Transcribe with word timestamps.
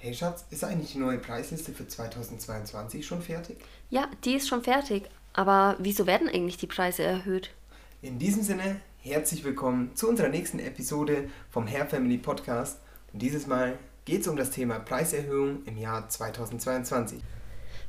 Hey 0.00 0.14
Schatz, 0.14 0.44
ist 0.50 0.62
eigentlich 0.62 0.92
die 0.92 0.98
neue 0.98 1.18
Preisliste 1.18 1.72
für 1.72 1.88
2022 1.88 3.04
schon 3.04 3.20
fertig? 3.20 3.58
Ja, 3.90 4.08
die 4.24 4.34
ist 4.34 4.46
schon 4.46 4.62
fertig. 4.62 5.10
Aber 5.32 5.74
wieso 5.80 6.06
werden 6.06 6.28
eigentlich 6.28 6.56
die 6.56 6.68
Preise 6.68 7.02
erhöht? 7.02 7.50
In 8.00 8.20
diesem 8.20 8.44
Sinne, 8.44 8.80
herzlich 9.00 9.42
willkommen 9.42 9.90
zu 9.96 10.08
unserer 10.08 10.28
nächsten 10.28 10.60
Episode 10.60 11.28
vom 11.50 11.66
Hair 11.66 11.86
Family 11.86 12.16
Podcast. 12.16 12.78
Und 13.12 13.22
dieses 13.22 13.48
Mal 13.48 13.76
geht 14.04 14.20
es 14.20 14.28
um 14.28 14.36
das 14.36 14.52
Thema 14.52 14.78
Preiserhöhung 14.78 15.64
im 15.66 15.76
Jahr 15.76 16.08
2022. 16.08 17.20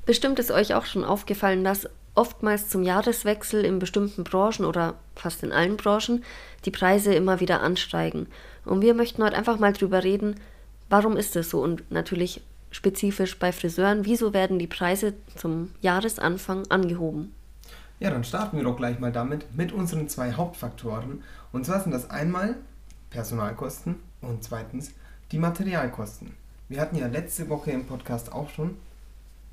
Bestimmt 0.07 0.39
ist 0.39 0.49
euch 0.49 0.73
auch 0.73 0.87
schon 0.87 1.03
aufgefallen, 1.03 1.63
dass 1.63 1.87
oftmals 2.15 2.69
zum 2.69 2.81
Jahreswechsel 2.81 3.63
in 3.63 3.77
bestimmten 3.77 4.23
Branchen 4.23 4.65
oder 4.65 4.95
fast 5.15 5.43
in 5.43 5.51
allen 5.51 5.77
Branchen 5.77 6.23
die 6.65 6.71
Preise 6.71 7.13
immer 7.13 7.39
wieder 7.39 7.61
ansteigen. 7.61 8.25
Und 8.65 8.81
wir 8.81 8.95
möchten 8.95 9.23
heute 9.23 9.37
einfach 9.37 9.59
mal 9.59 9.73
drüber 9.73 10.03
reden, 10.03 10.39
Warum 10.89 11.17
ist 11.17 11.35
das 11.35 11.49
so? 11.49 11.61
Und 11.61 11.91
natürlich 11.91 12.41
spezifisch 12.71 13.37
bei 13.39 13.51
Friseuren, 13.51 14.05
wieso 14.05 14.33
werden 14.33 14.59
die 14.59 14.67
Preise 14.67 15.13
zum 15.35 15.71
Jahresanfang 15.81 16.67
angehoben? 16.69 17.33
Ja, 17.99 18.09
dann 18.09 18.23
starten 18.23 18.57
wir 18.57 18.63
doch 18.63 18.77
gleich 18.77 18.99
mal 18.99 19.11
damit 19.11 19.55
mit 19.55 19.71
unseren 19.71 20.07
zwei 20.07 20.33
Hauptfaktoren. 20.33 21.23
Und 21.51 21.65
zwar 21.65 21.81
sind 21.81 21.91
das 21.91 22.09
einmal 22.09 22.55
Personalkosten 23.09 23.95
und 24.21 24.43
zweitens 24.43 24.91
die 25.31 25.37
Materialkosten. 25.39 26.33
Wir 26.69 26.79
hatten 26.79 26.95
ja 26.95 27.07
letzte 27.07 27.49
Woche 27.49 27.71
im 27.71 27.85
Podcast 27.85 28.31
auch 28.31 28.49
schon. 28.49 28.77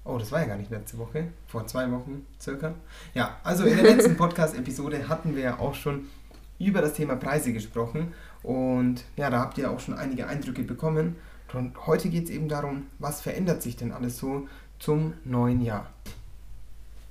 Oh, 0.04 0.18
das 0.18 0.30
war 0.30 0.40
ja 0.40 0.46
gar 0.46 0.56
nicht 0.56 0.70
letzte 0.70 0.98
Woche, 0.98 1.28
vor 1.48 1.66
zwei 1.66 1.90
Wochen 1.90 2.24
circa. 2.40 2.74
Ja, 3.14 3.36
also 3.42 3.64
in 3.64 3.76
der 3.76 3.96
letzten 3.96 4.16
Podcast-Episode 4.18 5.08
hatten 5.08 5.34
wir 5.34 5.42
ja 5.42 5.58
auch 5.58 5.74
schon 5.74 6.06
über 6.58 6.80
das 6.80 6.94
Thema 6.94 7.16
Preise 7.16 7.52
gesprochen 7.52 8.14
und 8.46 9.02
ja, 9.16 9.28
da 9.28 9.40
habt 9.40 9.58
ihr 9.58 9.72
auch 9.72 9.80
schon 9.80 9.94
einige 9.94 10.28
Eindrücke 10.28 10.62
bekommen. 10.62 11.16
Und 11.52 11.86
heute 11.86 12.08
geht 12.10 12.24
es 12.24 12.30
eben 12.30 12.48
darum, 12.48 12.86
was 13.00 13.20
verändert 13.20 13.60
sich 13.60 13.74
denn 13.74 13.90
alles 13.90 14.18
so 14.18 14.46
zum 14.78 15.14
neuen 15.24 15.62
Jahr. 15.62 15.90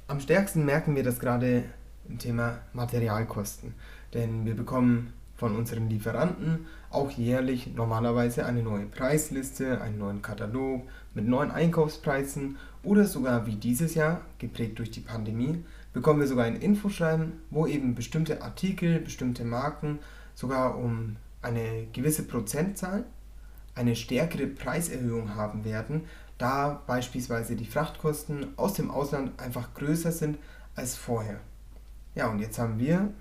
Am 0.08 0.22
stärksten 0.22 0.64
merken 0.64 0.96
wir 0.96 1.04
das 1.04 1.20
gerade 1.20 1.66
im 2.08 2.20
Thema 2.20 2.60
Materialkosten. 2.72 3.74
Denn 4.14 4.46
wir 4.46 4.56
bekommen 4.56 5.12
von 5.36 5.58
unseren 5.58 5.90
Lieferanten 5.90 6.68
auch 6.90 7.12
jährlich 7.12 7.76
normalerweise 7.76 8.46
eine 8.46 8.64
neue 8.64 8.86
Preisliste, 8.86 9.82
einen 9.82 9.98
neuen 9.98 10.22
Katalog 10.22 10.84
mit 11.14 11.28
neuen 11.28 11.52
Einkaufspreisen 11.52 12.56
oder 12.82 13.04
sogar 13.04 13.46
wie 13.46 13.56
dieses 13.56 13.94
Jahr, 13.96 14.22
geprägt 14.40 14.80
durch 14.80 14.92
die 14.92 15.02
Pandemie, 15.02 15.66
bekommen 15.92 16.22
wir 16.22 16.28
sogar 16.28 16.46
ein 16.46 16.56
Infoschreiben, 16.56 17.34
wo 17.50 17.68
eben 17.68 17.94
bestimmte 17.94 18.42
Artikel, 18.42 19.00
bestimmte 19.00 19.44
Marken 19.44 20.00
sogar 20.34 20.78
um 20.78 21.18
eine 21.46 21.88
gewisse 21.94 22.24
Prozentzahl 22.24 23.06
eine 23.76 23.96
stärkere 23.96 24.48
Preiserhöhung 24.48 25.36
haben 25.36 25.66
werden, 25.66 26.06
da 26.38 26.82
beispielsweise 26.88 27.56
die 27.56 27.66
Frachtkosten 27.66 28.48
aus 28.58 28.74
dem 28.74 28.90
Ausland 28.90 29.40
einfach 29.40 29.74
größer 29.74 30.12
sind 30.12 30.38
als 30.76 30.96
vorher. 30.96 31.40
Ja, 32.16 32.30
und 32.30 32.40
jetzt 32.40 32.58
haben 32.58 32.80
wir 32.80 33.12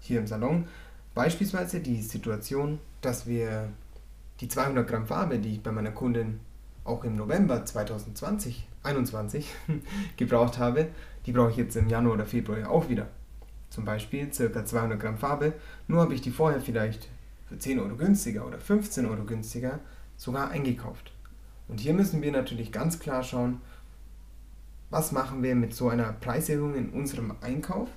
hier 0.00 0.20
im 0.20 0.26
Salon 0.26 0.66
beispielsweise 1.14 1.80
die 1.80 2.02
Situation, 2.02 2.78
dass 3.00 3.26
wir 3.26 3.68
die 4.40 4.48
200 4.48 4.86
Gramm 4.86 5.06
Farbe, 5.06 5.38
die 5.38 5.54
ich 5.54 5.62
bei 5.62 5.72
meiner 5.72 5.92
Kundin 5.92 6.40
auch 6.84 7.04
im 7.04 7.16
November 7.16 7.64
2020, 7.64 8.68
21 8.82 9.48
gebraucht 10.16 10.58
habe, 10.58 10.88
die 11.26 11.32
brauche 11.32 11.50
ich 11.50 11.56
jetzt 11.56 11.76
im 11.76 11.88
Januar 11.88 12.14
oder 12.14 12.26
Februar 12.26 12.70
auch 12.70 12.88
wieder. 12.88 13.08
Zum 13.70 13.84
Beispiel 13.84 14.26
ca. 14.26 14.64
200 14.64 15.00
Gramm 15.00 15.18
Farbe, 15.18 15.54
nur 15.88 16.00
habe 16.00 16.14
ich 16.14 16.20
die 16.20 16.30
vorher 16.30 16.60
vielleicht 16.60 17.08
für 17.46 17.58
10 17.58 17.78
Euro 17.78 17.96
günstiger 17.96 18.46
oder 18.46 18.58
15 18.58 19.06
Euro 19.06 19.24
günstiger 19.24 19.80
sogar 20.16 20.50
eingekauft. 20.50 21.12
Und 21.68 21.80
hier 21.80 21.94
müssen 21.94 22.22
wir 22.22 22.32
natürlich 22.32 22.72
ganz 22.72 22.98
klar 22.98 23.22
schauen, 23.22 23.60
was 24.90 25.12
machen 25.12 25.42
wir 25.42 25.54
mit 25.54 25.74
so 25.74 25.88
einer 25.88 26.12
Preiserhöhung 26.12 26.74
in 26.74 26.90
unserem 26.90 27.34
Einkauf? 27.40 27.88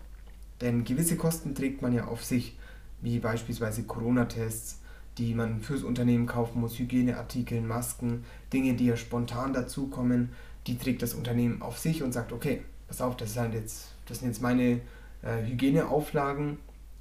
Denn 0.61 0.83
gewisse 0.83 1.17
Kosten 1.17 1.53
trägt 1.53 1.81
man 1.81 1.93
ja 1.93 2.05
auf 2.05 2.23
sich, 2.23 2.57
wie 3.01 3.19
beispielsweise 3.19 3.83
Corona-Tests, 3.83 4.81
die 5.17 5.33
man 5.33 5.61
fürs 5.61 5.83
Unternehmen 5.83 6.25
kaufen 6.25 6.61
muss, 6.61 6.79
Hygieneartikel, 6.79 7.61
Masken, 7.61 8.23
Dinge, 8.53 8.73
die 8.73 8.87
ja 8.87 8.97
spontan 8.97 9.53
dazukommen, 9.53 10.29
die 10.65 10.77
trägt 10.77 11.01
das 11.01 11.13
Unternehmen 11.13 11.61
auf 11.61 11.77
sich 11.77 12.03
und 12.03 12.13
sagt, 12.13 12.31
okay, 12.31 12.63
pass 12.87 13.01
auf, 13.01 13.17
das, 13.17 13.33
sind 13.33 13.53
jetzt, 13.53 13.93
das 14.07 14.19
sind 14.19 14.29
jetzt 14.29 14.41
meine 14.41 14.81
äh, 15.21 15.45
Hygieneauflagen, 15.45 16.57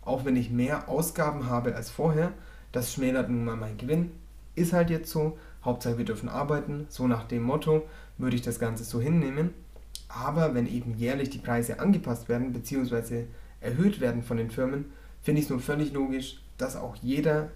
auch 0.06 0.24
wenn 0.24 0.36
ich 0.36 0.50
mehr 0.50 0.88
Ausgaben 0.88 1.50
habe 1.50 1.74
als 1.74 1.90
vorher, 1.90 2.32
das 2.72 2.92
schmälert 2.92 3.28
nun 3.28 3.44
mal 3.44 3.56
meinen 3.56 3.78
Gewinn. 3.78 4.12
Ist 4.54 4.72
halt 4.72 4.90
jetzt 4.90 5.10
so. 5.10 5.38
Hauptsache 5.64 5.98
wir 5.98 6.04
dürfen 6.04 6.28
arbeiten. 6.28 6.86
So 6.88 7.06
nach 7.06 7.24
dem 7.24 7.42
Motto 7.42 7.86
würde 8.18 8.36
ich 8.36 8.42
das 8.42 8.58
Ganze 8.58 8.84
so 8.84 9.00
hinnehmen. 9.00 9.52
Aber 10.08 10.54
wenn 10.54 10.66
eben 10.66 10.96
jährlich 10.96 11.30
die 11.30 11.38
Preise 11.38 11.80
angepasst 11.80 12.28
werden 12.28 12.52
bzw. 12.52 13.24
erhöht 13.60 14.00
werden 14.00 14.22
von 14.22 14.36
den 14.36 14.50
Firmen, 14.50 14.86
finde 15.22 15.40
ich 15.40 15.46
es 15.46 15.50
nur 15.50 15.60
völlig 15.60 15.92
logisch, 15.92 16.40
dass 16.56 16.76
auch 16.76 16.96
jeder 16.96 17.50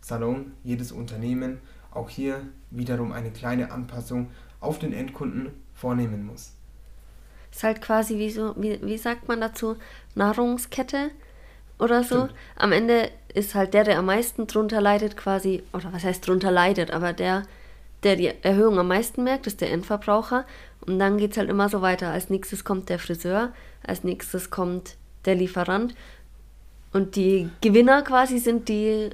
Salon, 0.00 0.52
jedes 0.62 0.92
Unternehmen 0.92 1.58
auch 1.90 2.10
hier 2.10 2.42
wiederum 2.70 3.12
eine 3.12 3.30
kleine 3.30 3.72
Anpassung 3.72 4.28
auf 4.60 4.78
den 4.78 4.92
Endkunden 4.92 5.52
vornehmen 5.74 6.26
muss. 6.26 6.52
Ist 7.50 7.64
halt 7.64 7.80
quasi 7.80 8.18
wie 8.18 8.30
so, 8.30 8.54
wie, 8.56 8.78
wie 8.82 8.98
sagt 8.98 9.26
man 9.26 9.40
dazu, 9.40 9.76
Nahrungskette 10.14 11.10
oder 11.78 12.02
so. 12.02 12.24
Stimmt. 12.24 12.34
Am 12.56 12.72
Ende 12.72 13.10
ist 13.34 13.54
halt 13.54 13.74
der, 13.74 13.84
der 13.84 13.98
am 13.98 14.06
meisten 14.06 14.46
drunter 14.46 14.80
leidet, 14.80 15.16
quasi, 15.16 15.62
oder 15.72 15.92
was 15.92 16.04
heißt 16.04 16.26
drunter 16.26 16.50
leidet, 16.50 16.90
aber 16.90 17.12
der, 17.12 17.44
der 18.02 18.16
die 18.16 18.32
Erhöhung 18.42 18.78
am 18.78 18.88
meisten 18.88 19.24
merkt, 19.24 19.46
ist 19.46 19.60
der 19.60 19.70
Endverbraucher. 19.70 20.44
Und 20.86 20.98
dann 20.98 21.18
geht 21.18 21.32
es 21.32 21.38
halt 21.38 21.50
immer 21.50 21.68
so 21.68 21.82
weiter. 21.82 22.10
Als 22.10 22.30
nächstes 22.30 22.64
kommt 22.64 22.88
der 22.88 22.98
Friseur, 22.98 23.52
als 23.86 24.04
nächstes 24.04 24.50
kommt 24.50 24.96
der 25.24 25.34
Lieferant. 25.34 25.94
Und 26.92 27.16
die 27.16 27.50
Gewinner 27.60 28.02
quasi 28.02 28.38
sind 28.38 28.68
die 28.68 29.10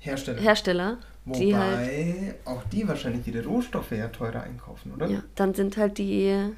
Hersteller. 0.00 0.40
Hersteller 0.40 0.98
Wobei 1.24 1.38
die 1.38 1.56
halt, 1.56 2.34
auch 2.44 2.62
die 2.64 2.86
wahrscheinlich 2.86 3.26
ihre 3.26 3.46
Rohstoffe 3.46 3.92
ja 3.92 4.08
teurer 4.08 4.42
einkaufen, 4.42 4.92
oder? 4.92 5.06
Ja, 5.06 5.22
dann 5.34 5.54
sind 5.54 5.78
halt 5.78 5.96
die 5.96 6.52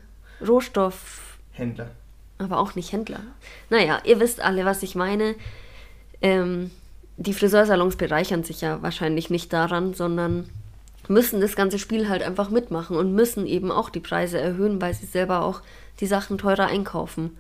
Rohstoffhändler 0.45 1.91
aber 2.39 2.59
auch 2.59 2.75
nicht 2.75 2.93
Händler. 2.93 3.21
Naja, 3.71 4.01
ihr 4.05 4.21
wisst 4.21 4.41
alle, 4.41 4.65
was 4.65 4.83
ich 4.83 4.95
meine. 4.95 5.35
Ähm, 6.21 6.71
die 7.17 7.35
Friseursalons 7.35 7.97
bereichern 7.97 8.45
sich 8.45 8.61
ja 8.61 8.83
wahrscheinlich 8.83 9.31
nicht 9.31 9.53
daran, 9.53 9.95
sondern 9.95 10.49
müssen 11.09 11.41
das 11.41 11.57
ganze 11.57 11.79
Spiel 11.79 12.09
halt 12.09 12.23
einfach 12.23 12.51
mitmachen 12.51 12.97
und 12.97 13.15
müssen 13.15 13.47
eben 13.47 13.71
auch 13.71 13.91
die 13.91 14.01
Preise 14.01 14.39
erhöhen, 14.39 14.81
weil 14.81 14.95
sie 14.95 15.07
selber 15.07 15.43
auch 15.43 15.63
die 16.01 16.07
Sachen 16.07 16.37
teurer 16.37 16.67
einkaufen. 16.67 17.37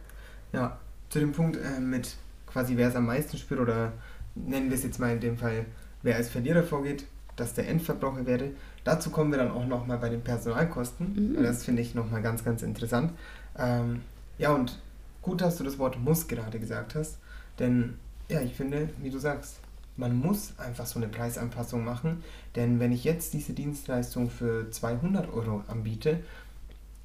Ja, 0.52 0.78
zu 1.10 1.18
dem 1.18 1.32
Punkt 1.32 1.56
äh, 1.56 1.80
mit 1.80 2.14
quasi 2.46 2.76
wer 2.76 2.88
es 2.88 2.96
am 2.96 3.06
meisten 3.06 3.36
spürt 3.36 3.60
oder 3.60 3.92
nennen 4.34 4.70
wir 4.70 4.76
es 4.76 4.84
jetzt 4.84 4.98
mal 4.98 5.12
in 5.12 5.20
dem 5.20 5.36
Fall, 5.36 5.66
wer 6.02 6.16
als 6.16 6.28
Verlierer 6.30 6.62
vorgeht, 6.62 7.04
dass 7.36 7.54
der 7.54 7.68
Endverbraucher 7.68 8.24
werde. 8.24 8.52
Dazu 8.84 9.10
kommen 9.10 9.30
wir 9.30 9.38
dann 9.38 9.50
auch 9.50 9.66
nochmal 9.66 9.98
bei 9.98 10.08
den 10.08 10.22
Personalkosten. 10.22 11.34
Mhm. 11.36 11.42
Das 11.42 11.64
finde 11.64 11.82
ich 11.82 11.94
nochmal 11.94 12.22
ganz, 12.22 12.44
ganz 12.44 12.62
interessant. 12.62 13.12
Ähm, 13.58 14.02
ja, 14.38 14.52
und 14.52 14.78
gut, 15.26 15.40
dass 15.40 15.56
du 15.56 15.64
das 15.64 15.80
Wort 15.80 15.98
muss 15.98 16.28
gerade 16.28 16.60
gesagt 16.60 16.94
hast, 16.94 17.18
denn 17.58 17.98
ja, 18.28 18.40
ich 18.42 18.54
finde, 18.54 18.90
wie 19.02 19.10
du 19.10 19.18
sagst, 19.18 19.56
man 19.96 20.16
muss 20.16 20.56
einfach 20.56 20.86
so 20.86 21.00
eine 21.00 21.08
Preisanpassung 21.08 21.84
machen, 21.84 22.22
denn 22.54 22.78
wenn 22.78 22.92
ich 22.92 23.02
jetzt 23.02 23.34
diese 23.34 23.52
Dienstleistung 23.52 24.30
für 24.30 24.70
200 24.70 25.32
Euro 25.32 25.64
anbiete, 25.66 26.20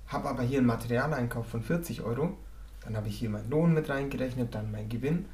habe 0.06 0.30
aber 0.30 0.44
hier 0.44 0.60
einen 0.60 0.68
Materialeinkauf 0.68 1.48
von 1.48 1.64
40 1.64 2.04
Euro, 2.04 2.38
dann 2.84 2.96
habe 2.96 3.08
ich 3.08 3.18
hier 3.18 3.32
meinen 3.32 3.50
Lohn 3.50 3.74
mit 3.74 3.90
reingerechnet, 3.90 4.54
dann 4.54 4.72
mein 4.72 4.88
Gewinn, 4.88 5.26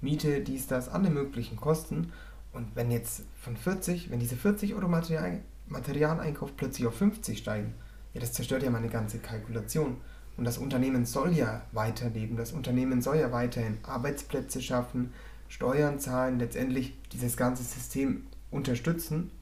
Miete, 0.00 0.40
dies, 0.40 0.68
das, 0.68 0.88
alle 0.88 1.10
möglichen 1.10 1.56
Kosten. 1.56 2.12
Und 2.52 2.76
wenn 2.76 2.92
jetzt 2.92 3.24
von 3.40 3.56
40, 3.56 4.12
wenn 4.12 4.20
diese 4.20 4.36
40 4.36 4.74
Euro 4.74 4.86
Material, 4.86 5.40
Materialeinkauf 5.66 6.56
plötzlich 6.56 6.86
auf 6.86 6.94
50 6.94 7.36
steigen, 7.36 7.74
ja, 8.14 8.20
das 8.20 8.32
zerstört 8.32 8.62
ja 8.62 8.70
meine 8.70 8.88
ganze 8.88 9.18
Kalkulation. 9.18 9.96
Und 10.38 10.44
das 10.44 10.56
Unternehmen 10.56 11.04
soll 11.04 11.32
ja 11.32 11.62
weiterleben, 11.72 12.36
das 12.36 12.52
Unternehmen 12.52 13.02
soll 13.02 13.18
ja 13.18 13.32
weiterhin 13.32 13.76
Arbeitsplätze 13.82 14.62
schaffen, 14.62 15.12
Steuern 15.48 15.98
zahlen, 15.98 16.38
letztendlich 16.38 16.94
dieses 17.12 17.36
ganze 17.36 17.64
System 17.64 18.24
unterstützen. 18.50 19.32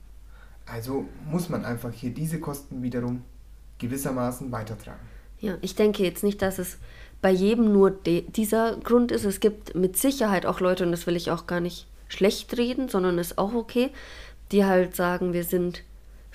Also 0.65 1.07
muss 1.31 1.51
man 1.51 1.65
einfach 1.67 1.93
hier 1.93 2.11
diese 2.11 2.41
Kosten 2.41 2.83
wiederum 2.83 3.23
gewissermaßen 3.79 4.51
weitertragen. 4.51 5.07
Ja, 5.39 5.59
ich 5.61 5.75
denke 5.75 6.03
jetzt 6.03 6.25
nicht, 6.25 6.41
dass 6.41 6.59
es 6.59 6.79
bei 7.21 7.31
jedem 7.31 7.73
nur 7.73 7.91
dieser 7.91 8.79
Grund 8.79 9.13
ist. 9.13 9.25
Es 9.25 9.41
gibt 9.41 9.75
mit 9.75 9.99
Sicherheit 9.99 10.47
auch 10.47 10.61
Leute, 10.61 10.85
und 10.85 10.93
das 10.93 11.07
will 11.07 11.17
ich 11.17 11.31
auch 11.31 11.47
gar 11.47 11.61
nicht 11.61 11.87
schlecht 12.09 12.57
reden, 12.57 12.89
sondern 12.89 13.19
ist 13.19 13.37
auch 13.37 13.53
okay, 13.53 13.91
die 14.51 14.65
halt 14.65 14.97
sagen, 14.97 15.35
wir 15.35 15.45
sind 15.45 15.83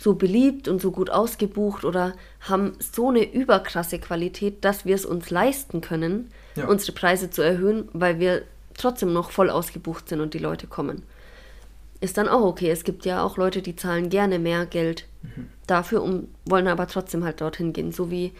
so 0.02 0.16
beliebt 0.16 0.68
und 0.68 0.82
so 0.82 0.90
gut 0.90 1.12
ausgebucht 1.12 1.86
oder 1.86 2.14
haben 2.40 2.74
so 2.80 3.10
eine 3.10 3.32
überkrasse 3.32 4.00
Qualität, 4.00 4.66
dass 4.66 4.84
wir 4.84 4.96
es 4.96 5.06
uns 5.06 5.30
leisten 5.30 5.82
können, 5.82 6.32
ja. 6.56 6.68
unsere 6.68 6.94
Preise 6.94 7.30
zu 7.30 7.44
erhöhen, 7.44 7.88
weil 7.94 8.20
wir 8.20 8.42
trotzdem 8.74 9.14
noch 9.14 9.30
voll 9.30 9.52
ausgebucht 9.52 10.10
sind 10.10 10.20
und 10.20 10.34
die 10.34 10.40
Leute 10.40 10.66
kommen. 10.66 11.04
Ist 12.00 12.18
dann 12.18 12.28
auch 12.28 12.42
okay. 12.42 12.72
Es 12.72 12.84
gibt 12.84 13.06
ja 13.06 13.22
auch 13.22 13.38
Leute, 13.38 13.62
die 13.62 13.76
zahlen 13.76 14.10
gerne 14.10 14.40
mehr 14.40 14.66
Geld 14.66 15.06
mhm. 15.22 15.50
dafür 15.68 16.02
um, 16.02 16.30
wollen 16.46 16.68
aber 16.68 16.88
trotzdem 16.88 17.24
halt 17.24 17.40
dorthin 17.40 17.72
gehen, 17.72 17.92
so 17.92 18.10
wie 18.10 18.32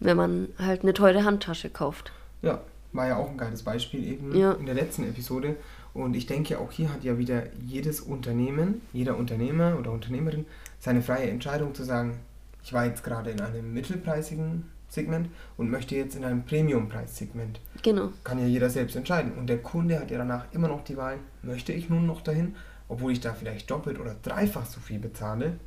wenn 0.00 0.16
man 0.16 0.48
halt 0.58 0.82
eine 0.82 0.94
teure 0.94 1.24
Handtasche 1.24 1.68
kauft. 1.68 2.10
Ja, 2.40 2.62
war 2.94 3.06
ja 3.06 3.16
auch 3.18 3.28
ein 3.28 3.36
geiles 3.36 3.62
Beispiel 3.62 4.02
eben 4.06 4.34
ja. 4.34 4.52
in 4.52 4.64
der 4.64 4.74
letzten 4.74 5.04
Episode. 5.04 5.56
Und 5.94 6.16
ich 6.16 6.26
denke, 6.26 6.58
auch 6.58 6.72
hier 6.72 6.92
hat 6.92 7.04
ja 7.04 7.18
wieder 7.18 7.44
jedes 7.60 8.00
Unternehmen, 8.00 8.80
jeder 8.92 9.16
Unternehmer 9.16 9.76
oder 9.78 9.92
Unternehmerin 9.92 10.46
seine 10.78 11.02
freie 11.02 11.28
Entscheidung 11.28 11.74
zu 11.74 11.84
sagen, 11.84 12.18
ich 12.64 12.72
war 12.72 12.86
jetzt 12.86 13.04
gerade 13.04 13.30
in 13.30 13.40
einem 13.40 13.72
mittelpreisigen 13.74 14.64
Segment 14.88 15.28
und 15.56 15.70
möchte 15.70 15.96
jetzt 15.96 16.16
in 16.16 16.24
einem 16.24 16.44
Premium-Preissegment. 16.44 17.60
Genau. 17.82 18.10
Kann 18.24 18.38
ja 18.38 18.46
jeder 18.46 18.70
selbst 18.70 18.94
entscheiden. 18.94 19.32
Und 19.32 19.48
der 19.48 19.58
Kunde 19.58 19.98
hat 19.98 20.10
ja 20.10 20.18
danach 20.18 20.44
immer 20.52 20.68
noch 20.68 20.84
die 20.84 20.96
Wahl, 20.96 21.18
möchte 21.42 21.72
ich 21.72 21.88
nun 21.88 22.06
noch 22.06 22.20
dahin, 22.22 22.54
obwohl 22.88 23.12
ich 23.12 23.20
da 23.20 23.32
vielleicht 23.34 23.70
doppelt 23.70 23.98
oder 23.98 24.16
dreifach 24.22 24.66
so 24.66 24.80
viel 24.80 24.98
bezahle. 24.98 25.58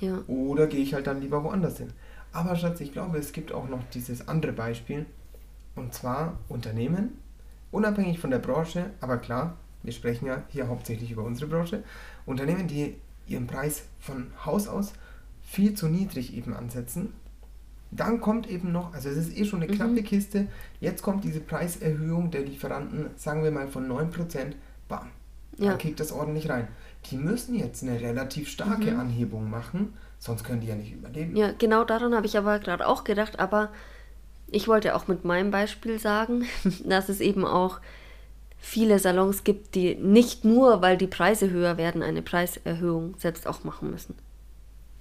Ja. 0.00 0.22
Oder 0.28 0.68
gehe 0.68 0.80
ich 0.80 0.94
halt 0.94 1.06
dann 1.06 1.20
lieber 1.20 1.42
woanders 1.42 1.78
hin. 1.78 1.92
Aber 2.32 2.56
Schatz, 2.56 2.80
ich 2.80 2.92
glaube, 2.92 3.18
es 3.18 3.32
gibt 3.32 3.52
auch 3.52 3.68
noch 3.68 3.82
dieses 3.92 4.28
andere 4.28 4.52
Beispiel. 4.52 5.06
Und 5.74 5.92
zwar 5.92 6.38
Unternehmen, 6.48 7.18
unabhängig 7.70 8.18
von 8.18 8.30
der 8.30 8.38
Branche, 8.38 8.90
aber 9.00 9.18
klar, 9.18 9.56
wir 9.82 9.92
sprechen 9.92 10.26
ja 10.26 10.42
hier 10.48 10.68
hauptsächlich 10.68 11.10
über 11.10 11.24
unsere 11.24 11.50
Branche. 11.50 11.82
Unternehmen, 12.26 12.66
die 12.66 12.96
ihren 13.26 13.46
Preis 13.46 13.84
von 14.00 14.28
Haus 14.44 14.68
aus 14.68 14.92
viel 15.42 15.74
zu 15.74 15.88
niedrig 15.88 16.36
eben 16.36 16.54
ansetzen. 16.54 17.12
Dann 17.90 18.20
kommt 18.20 18.50
eben 18.50 18.70
noch, 18.70 18.92
also 18.92 19.08
es 19.08 19.16
ist 19.16 19.36
eh 19.36 19.46
schon 19.46 19.62
eine 19.62 19.72
knappe 19.72 19.92
mhm. 19.92 20.04
Kiste, 20.04 20.46
jetzt 20.78 21.02
kommt 21.02 21.24
diese 21.24 21.40
Preiserhöhung 21.40 22.30
der 22.30 22.42
Lieferanten, 22.42 23.06
sagen 23.16 23.42
wir 23.42 23.50
mal 23.50 23.66
von 23.68 23.90
9%, 23.90 24.52
bam, 24.88 25.08
ja. 25.56 25.70
dann 25.70 25.78
kickt 25.78 25.98
das 25.98 26.12
ordentlich 26.12 26.50
rein. 26.50 26.68
Die 27.10 27.16
müssen 27.16 27.54
jetzt 27.54 27.82
eine 27.82 27.98
relativ 27.98 28.50
starke 28.50 28.90
mhm. 28.90 29.00
Anhebung 29.00 29.48
machen, 29.48 29.94
sonst 30.18 30.44
können 30.44 30.60
die 30.60 30.66
ja 30.66 30.74
nicht 30.74 30.92
überleben. 30.92 31.34
Ja, 31.34 31.52
genau 31.52 31.84
daran 31.84 32.14
habe 32.14 32.26
ich 32.26 32.36
aber 32.36 32.58
gerade 32.58 32.86
auch 32.86 33.04
gedacht, 33.04 33.38
aber 33.40 33.70
ich 34.48 34.68
wollte 34.68 34.94
auch 34.94 35.08
mit 35.08 35.24
meinem 35.24 35.50
Beispiel 35.50 35.98
sagen, 35.98 36.44
dass 36.84 37.08
es 37.08 37.20
eben 37.20 37.46
auch 37.46 37.80
viele 38.60 38.98
Salons 38.98 39.44
gibt, 39.44 39.74
die 39.74 39.94
nicht 39.94 40.44
nur, 40.44 40.82
weil 40.82 40.96
die 40.96 41.06
Preise 41.06 41.50
höher 41.50 41.78
werden, 41.78 42.02
eine 42.02 42.22
Preiserhöhung 42.22 43.14
selbst 43.18 43.46
auch 43.46 43.64
machen 43.64 43.90
müssen. 43.90 44.14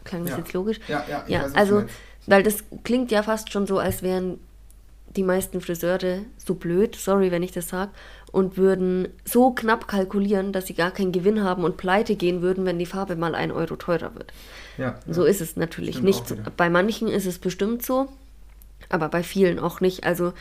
Klang 0.04 0.24
das 0.24 0.32
ja. 0.32 0.38
jetzt 0.40 0.54
logisch? 0.54 0.80
Ja, 0.88 1.04
ja, 1.10 1.26
ja 1.28 1.44
weiß, 1.44 1.56
also, 1.56 1.84
weil 2.28 2.44
das 2.44 2.64
klingt 2.84 3.12
ja 3.12 3.24
fast 3.24 3.52
schon 3.52 3.68
so, 3.68 3.80
als 3.80 4.04
wären 4.04 4.40
die 5.16 5.24
meisten 5.24 5.62
Friseure 5.62 6.22
so 6.38 6.56
blöd, 6.56 6.96
sorry, 6.96 7.32
wenn 7.32 7.44
ich 7.44 7.52
das 7.52 7.70
sage, 7.70 7.92
und 8.32 8.58
würden 8.58 9.08
so 9.26 9.52
knapp 9.52 9.88
kalkulieren, 9.88 10.52
dass 10.52 10.68
sie 10.68 10.74
gar 10.74 10.92
keinen 10.92 11.12
Gewinn 11.12 11.44
haben 11.44 11.64
und 11.64 11.78
pleite 11.78 12.16
gehen 12.16 12.42
würden, 12.42 12.66
wenn 12.66 12.78
die 12.78 12.86
Farbe 12.86 13.16
mal 13.16 13.36
ein 13.36 13.52
Euro 13.52 13.76
teurer 13.78 14.14
wird. 14.16 14.32
Ja, 14.78 15.00
so 15.08 15.24
ja. 15.24 15.30
ist 15.30 15.42
es 15.42 15.56
natürlich 15.56 16.02
nicht. 16.02 16.36
Bei 16.56 16.70
manchen 16.70 17.08
ist 17.08 17.26
es 17.26 17.40
bestimmt 17.40 17.84
so, 17.84 18.10
aber 18.90 19.10
bei 19.10 19.24
vielen 19.24 19.60
auch 19.60 19.82
nicht. 19.82 20.04
Also 20.04 20.34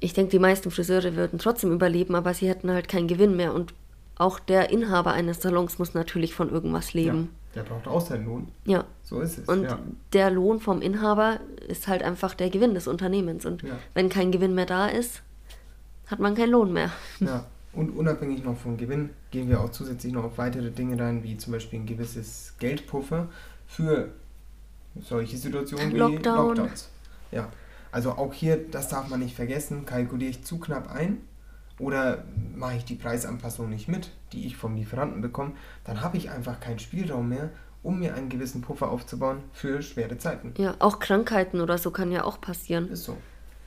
ich 0.00 0.14
denke, 0.14 0.30
die 0.30 0.38
meisten 0.38 0.70
Friseure 0.70 1.14
würden 1.14 1.38
trotzdem 1.38 1.72
überleben, 1.72 2.14
aber 2.14 2.34
sie 2.34 2.48
hätten 2.48 2.70
halt 2.70 2.88
keinen 2.88 3.06
Gewinn 3.06 3.36
mehr. 3.36 3.54
Und 3.54 3.74
auch 4.16 4.38
der 4.38 4.70
Inhaber 4.70 5.12
eines 5.12 5.40
Salons 5.40 5.78
muss 5.78 5.94
natürlich 5.94 6.34
von 6.34 6.50
irgendwas 6.50 6.94
leben. 6.94 7.30
Ja, 7.54 7.62
der 7.62 7.68
braucht 7.68 7.86
auch 7.86 8.00
seinen 8.00 8.26
Lohn. 8.26 8.48
Ja. 8.64 8.84
So 9.02 9.20
ist 9.20 9.38
es. 9.38 9.48
Und 9.48 9.64
ja. 9.64 9.78
der 10.12 10.30
Lohn 10.30 10.60
vom 10.60 10.80
Inhaber 10.82 11.40
ist 11.68 11.86
halt 11.86 12.02
einfach 12.02 12.34
der 12.34 12.50
Gewinn 12.50 12.74
des 12.74 12.88
Unternehmens. 12.88 13.44
Und 13.44 13.62
ja. 13.62 13.78
wenn 13.94 14.08
kein 14.08 14.32
Gewinn 14.32 14.54
mehr 14.54 14.66
da 14.66 14.86
ist, 14.86 15.22
hat 16.06 16.18
man 16.18 16.34
keinen 16.34 16.50
Lohn 16.50 16.72
mehr. 16.72 16.90
Ja. 17.20 17.44
Und 17.72 17.90
unabhängig 17.90 18.42
noch 18.42 18.56
vom 18.56 18.76
Gewinn 18.76 19.10
gehen 19.30 19.48
wir 19.48 19.60
auch 19.60 19.70
zusätzlich 19.70 20.12
noch 20.12 20.24
auf 20.24 20.38
weitere 20.38 20.72
Dinge 20.72 21.00
rein, 21.00 21.22
wie 21.22 21.36
zum 21.36 21.52
Beispiel 21.52 21.78
ein 21.78 21.86
gewisses 21.86 22.54
Geldpuffer 22.58 23.28
für 23.68 24.08
solche 25.00 25.36
Situationen 25.36 25.94
Lockdown. 25.94 26.56
wie 26.56 26.58
Lockdowns. 26.58 26.88
Ja. 27.30 27.48
Also 27.92 28.12
auch 28.12 28.32
hier, 28.32 28.56
das 28.56 28.88
darf 28.88 29.08
man 29.08 29.20
nicht 29.20 29.34
vergessen, 29.34 29.84
kalkuliere 29.84 30.30
ich 30.30 30.44
zu 30.44 30.58
knapp 30.58 30.90
ein 30.90 31.18
oder 31.78 32.24
mache 32.54 32.76
ich 32.76 32.84
die 32.84 32.94
Preisanpassung 32.94 33.68
nicht 33.68 33.88
mit, 33.88 34.10
die 34.32 34.46
ich 34.46 34.56
vom 34.56 34.76
Lieferanten 34.76 35.22
bekomme, 35.22 35.52
dann 35.84 36.02
habe 36.02 36.18
ich 36.18 36.30
einfach 36.30 36.60
keinen 36.60 36.78
Spielraum 36.78 37.28
mehr, 37.28 37.50
um 37.82 37.98
mir 37.98 38.14
einen 38.14 38.28
gewissen 38.28 38.60
Puffer 38.60 38.90
aufzubauen 38.90 39.38
für 39.52 39.82
schwere 39.82 40.18
Zeiten. 40.18 40.52
Ja, 40.58 40.74
auch 40.78 40.98
Krankheiten 40.98 41.60
oder 41.60 41.78
so 41.78 41.90
kann 41.90 42.12
ja 42.12 42.24
auch 42.24 42.40
passieren. 42.40 42.90
Ist 42.90 43.04
so. 43.04 43.16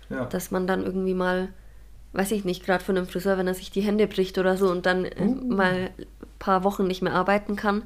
Ja. 0.09 0.25
Dass 0.25 0.51
man 0.51 0.67
dann 0.67 0.83
irgendwie 0.83 1.15
mal, 1.15 1.49
weiß 2.13 2.31
ich 2.31 2.45
nicht, 2.45 2.63
gerade 2.63 2.83
von 2.83 2.95
einem 2.95 3.07
Friseur, 3.07 3.37
wenn 3.37 3.47
er 3.47 3.55
sich 3.55 3.71
die 3.71 3.81
Hände 3.81 4.07
bricht 4.07 4.37
oder 4.37 4.55
so 4.57 4.69
und 4.69 4.85
dann 4.85 5.05
äh, 5.05 5.23
uh. 5.23 5.53
mal 5.53 5.89
ein 5.97 6.05
paar 6.37 6.63
Wochen 6.63 6.85
nicht 6.85 7.01
mehr 7.01 7.15
arbeiten 7.15 7.55
kann. 7.55 7.83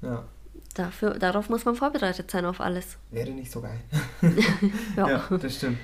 Ja. 0.00 0.24
Dafür, 0.74 1.18
darauf 1.18 1.48
muss 1.48 1.64
man 1.64 1.74
vorbereitet 1.74 2.30
sein, 2.30 2.44
auf 2.44 2.60
alles. 2.60 2.96
Wäre 3.10 3.30
nicht 3.30 3.50
so 3.50 3.60
geil. 3.60 3.80
ja. 4.96 5.08
ja. 5.08 5.38
das 5.38 5.56
stimmt. 5.56 5.78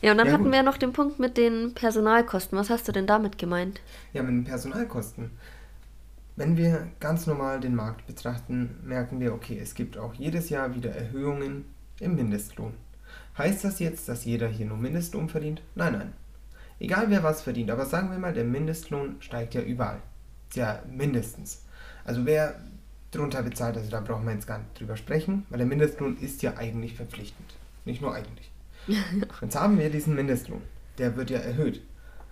Ja, 0.00 0.12
und 0.12 0.18
dann 0.18 0.26
ja, 0.26 0.32
hatten 0.32 0.44
gut. 0.44 0.52
wir 0.52 0.62
noch 0.62 0.76
den 0.76 0.92
Punkt 0.92 1.18
mit 1.18 1.36
den 1.36 1.74
Personalkosten. 1.74 2.58
Was 2.58 2.70
hast 2.70 2.88
du 2.88 2.92
denn 2.92 3.06
damit 3.06 3.38
gemeint? 3.38 3.80
Ja, 4.12 4.22
mit 4.22 4.32
den 4.32 4.44
Personalkosten. 4.44 5.30
Wenn 6.34 6.56
wir 6.56 6.88
ganz 6.98 7.26
normal 7.26 7.60
den 7.60 7.74
Markt 7.74 8.06
betrachten, 8.06 8.78
merken 8.84 9.20
wir, 9.20 9.34
okay, 9.34 9.58
es 9.60 9.74
gibt 9.74 9.98
auch 9.98 10.14
jedes 10.14 10.48
Jahr 10.50 10.74
wieder 10.74 10.90
Erhöhungen 10.90 11.66
im 12.00 12.16
Mindestlohn. 12.16 12.74
Heißt 13.36 13.64
das 13.64 13.78
jetzt, 13.78 14.08
dass 14.08 14.24
jeder 14.24 14.48
hier 14.48 14.66
nur 14.66 14.76
Mindestlohn 14.76 15.28
verdient? 15.28 15.62
Nein, 15.74 15.92
nein. 15.92 16.12
Egal 16.80 17.10
wer 17.10 17.22
was 17.22 17.42
verdient, 17.42 17.70
aber 17.70 17.86
sagen 17.86 18.10
wir 18.10 18.18
mal, 18.18 18.32
der 18.32 18.44
Mindestlohn 18.44 19.16
steigt 19.20 19.54
ja 19.54 19.60
überall. 19.60 20.00
Ja, 20.54 20.82
mindestens. 20.90 21.64
Also 22.04 22.26
wer 22.26 22.60
drunter 23.12 23.42
bezahlt. 23.42 23.76
Also 23.76 23.90
da 23.90 24.00
brauchen 24.00 24.24
wir 24.24 24.32
jetzt 24.32 24.46
gar 24.46 24.58
nicht 24.58 24.78
drüber 24.78 24.96
sprechen, 24.96 25.46
weil 25.50 25.58
der 25.58 25.66
Mindestlohn 25.66 26.16
ist 26.18 26.42
ja 26.42 26.56
eigentlich 26.56 26.94
verpflichtend. 26.94 27.54
Nicht 27.84 28.02
nur 28.02 28.14
eigentlich. 28.14 28.50
Jetzt 29.40 29.60
haben 29.60 29.78
wir 29.78 29.90
diesen 29.90 30.14
Mindestlohn. 30.14 30.62
Der 30.98 31.16
wird 31.16 31.30
ja 31.30 31.38
erhöht. 31.38 31.82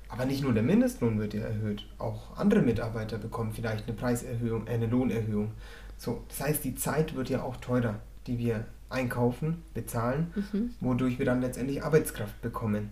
Aber 0.08 0.24
nicht 0.24 0.42
nur 0.42 0.52
der 0.52 0.64
Mindestlohn 0.64 1.18
wird 1.18 1.34
ja 1.34 1.42
erhöht. 1.42 1.86
Auch 1.98 2.36
andere 2.36 2.62
Mitarbeiter 2.62 3.18
bekommen 3.18 3.52
vielleicht 3.52 3.86
eine 3.86 3.96
Preiserhöhung, 3.96 4.66
äh, 4.66 4.70
eine 4.70 4.86
Lohnerhöhung. 4.86 5.52
So, 5.96 6.24
das 6.28 6.40
heißt, 6.40 6.64
die 6.64 6.74
Zeit 6.74 7.14
wird 7.14 7.30
ja 7.30 7.42
auch 7.42 7.56
teurer, 7.56 8.00
die 8.26 8.38
wir 8.38 8.64
einkaufen, 8.88 9.62
bezahlen, 9.72 10.32
mhm. 10.34 10.70
wodurch 10.80 11.18
wir 11.18 11.26
dann 11.26 11.40
letztendlich 11.40 11.84
Arbeitskraft 11.84 12.40
bekommen. 12.42 12.90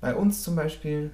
Bei 0.00 0.14
uns 0.14 0.42
zum 0.42 0.56
Beispiel, 0.56 1.10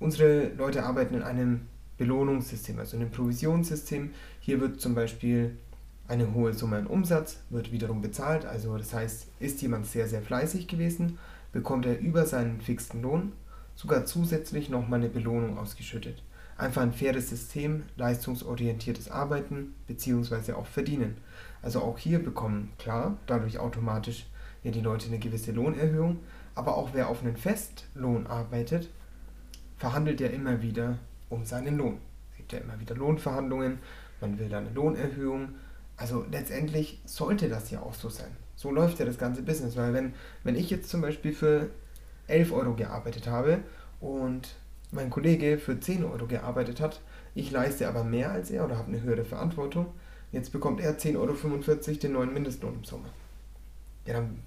unsere 0.00 0.48
Leute 0.54 0.84
arbeiten 0.84 1.14
in 1.14 1.22
einem 1.22 1.60
Belohnungssystem, 1.98 2.78
also 2.78 2.96
einem 2.96 3.10
Provisionssystem. 3.10 4.10
Hier 4.48 4.62
wird 4.62 4.80
zum 4.80 4.94
Beispiel 4.94 5.58
eine 6.06 6.32
hohe 6.32 6.54
Summe 6.54 6.78
an 6.78 6.86
Umsatz, 6.86 7.40
wird 7.50 7.70
wiederum 7.70 8.00
bezahlt. 8.00 8.46
Also 8.46 8.78
das 8.78 8.94
heißt, 8.94 9.26
ist 9.40 9.60
jemand 9.60 9.84
sehr, 9.84 10.08
sehr 10.08 10.22
fleißig 10.22 10.66
gewesen, 10.68 11.18
bekommt 11.52 11.84
er 11.84 11.98
über 11.98 12.24
seinen 12.24 12.62
fixen 12.62 13.02
Lohn 13.02 13.32
sogar 13.74 14.06
zusätzlich 14.06 14.70
nochmal 14.70 15.00
eine 15.00 15.10
Belohnung 15.10 15.58
ausgeschüttet. 15.58 16.22
Einfach 16.56 16.80
ein 16.80 16.94
faires 16.94 17.28
System, 17.28 17.82
leistungsorientiertes 17.98 19.10
Arbeiten 19.10 19.74
bzw. 19.86 20.52
auch 20.52 20.64
Verdienen. 20.64 21.18
Also 21.60 21.82
auch 21.82 21.98
hier 21.98 22.18
bekommen 22.18 22.72
klar 22.78 23.18
dadurch 23.26 23.58
automatisch 23.58 24.28
ja 24.62 24.70
die 24.70 24.80
Leute 24.80 25.08
eine 25.08 25.18
gewisse 25.18 25.52
Lohnerhöhung, 25.52 26.20
aber 26.54 26.78
auch 26.78 26.94
wer 26.94 27.10
auf 27.10 27.22
einen 27.22 27.36
Festlohn 27.36 28.26
arbeitet, 28.26 28.88
verhandelt 29.76 30.22
ja 30.22 30.28
immer 30.28 30.62
wieder 30.62 30.96
um 31.28 31.44
seinen 31.44 31.76
Lohn. 31.76 31.98
Es 32.30 32.38
gibt 32.38 32.52
ja 32.54 32.60
immer 32.60 32.80
wieder 32.80 32.94
Lohnverhandlungen, 32.94 33.80
man 34.20 34.38
will 34.38 34.48
da 34.48 34.58
eine 34.58 34.70
Lohnerhöhung. 34.70 35.50
Also 35.96 36.24
letztendlich 36.30 37.00
sollte 37.04 37.48
das 37.48 37.70
ja 37.70 37.80
auch 37.80 37.94
so 37.94 38.08
sein. 38.08 38.30
So 38.56 38.70
läuft 38.70 38.98
ja 38.98 39.04
das 39.04 39.18
ganze 39.18 39.42
Business, 39.42 39.76
weil 39.76 39.92
wenn, 39.92 40.14
wenn 40.44 40.56
ich 40.56 40.70
jetzt 40.70 40.90
zum 40.90 41.00
Beispiel 41.00 41.32
für 41.32 41.70
11 42.26 42.52
Euro 42.52 42.74
gearbeitet 42.74 43.26
habe 43.26 43.60
und 44.00 44.56
mein 44.90 45.10
Kollege 45.10 45.58
für 45.58 45.78
10 45.78 46.04
Euro 46.04 46.26
gearbeitet 46.26 46.80
hat, 46.80 47.00
ich 47.34 47.50
leiste 47.50 47.88
aber 47.88 48.04
mehr 48.04 48.32
als 48.32 48.50
er 48.50 48.64
oder 48.64 48.76
habe 48.76 48.88
eine 48.88 49.02
höhere 49.02 49.24
Verantwortung, 49.24 49.86
jetzt 50.32 50.52
bekommt 50.52 50.80
er 50.80 50.98
10,45 50.98 51.16
Euro 51.16 51.98
den 51.98 52.12
neuen 52.12 52.32
Mindestlohn 52.32 52.74
im 52.74 52.84
Sommer. 52.84 53.10
Ja, 54.06 54.14
dann 54.14 54.38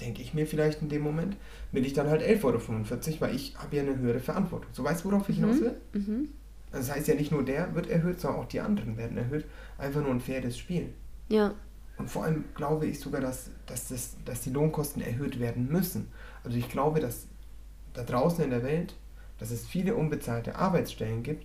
denke 0.00 0.22
ich 0.22 0.34
mir 0.34 0.46
vielleicht 0.46 0.82
in 0.82 0.88
dem 0.88 1.02
Moment, 1.02 1.36
will 1.72 1.84
ich 1.84 1.92
dann 1.92 2.08
halt 2.08 2.22
11,45 2.22 2.44
Euro, 2.44 3.20
weil 3.20 3.34
ich 3.34 3.56
habe 3.56 3.76
ja 3.76 3.82
eine 3.82 3.96
höhere 3.96 4.20
Verantwortung. 4.20 4.70
So 4.72 4.82
weißt 4.82 5.04
du, 5.04 5.10
worauf 5.10 5.28
ich 5.28 5.38
mhm. 5.38 5.44
hinaus 5.44 5.60
will? 5.60 5.76
Mhm. 5.92 6.28
Das 6.72 6.90
heißt 6.90 7.08
ja 7.08 7.14
nicht 7.14 7.32
nur 7.32 7.44
der 7.44 7.74
wird 7.74 7.88
erhöht, 7.88 8.20
sondern 8.20 8.40
auch 8.42 8.48
die 8.48 8.60
anderen 8.60 8.96
werden 8.96 9.16
erhöht. 9.16 9.44
Einfach 9.78 10.02
nur 10.02 10.10
ein 10.10 10.20
faires 10.20 10.56
Spiel. 10.56 10.92
Ja. 11.28 11.54
Und 11.98 12.08
vor 12.10 12.24
allem 12.24 12.44
glaube 12.54 12.86
ich 12.86 13.00
sogar, 13.00 13.20
dass, 13.20 13.50
dass, 13.66 13.88
das, 13.88 14.16
dass 14.24 14.40
die 14.40 14.50
Lohnkosten 14.50 15.02
erhöht 15.02 15.40
werden 15.40 15.68
müssen. 15.70 16.08
Also 16.44 16.56
ich 16.56 16.68
glaube, 16.68 17.00
dass 17.00 17.26
da 17.92 18.04
draußen 18.04 18.42
in 18.44 18.50
der 18.50 18.62
Welt, 18.62 18.94
dass 19.38 19.50
es 19.50 19.66
viele 19.66 19.94
unbezahlte 19.94 20.56
Arbeitsstellen 20.56 21.22
gibt 21.22 21.44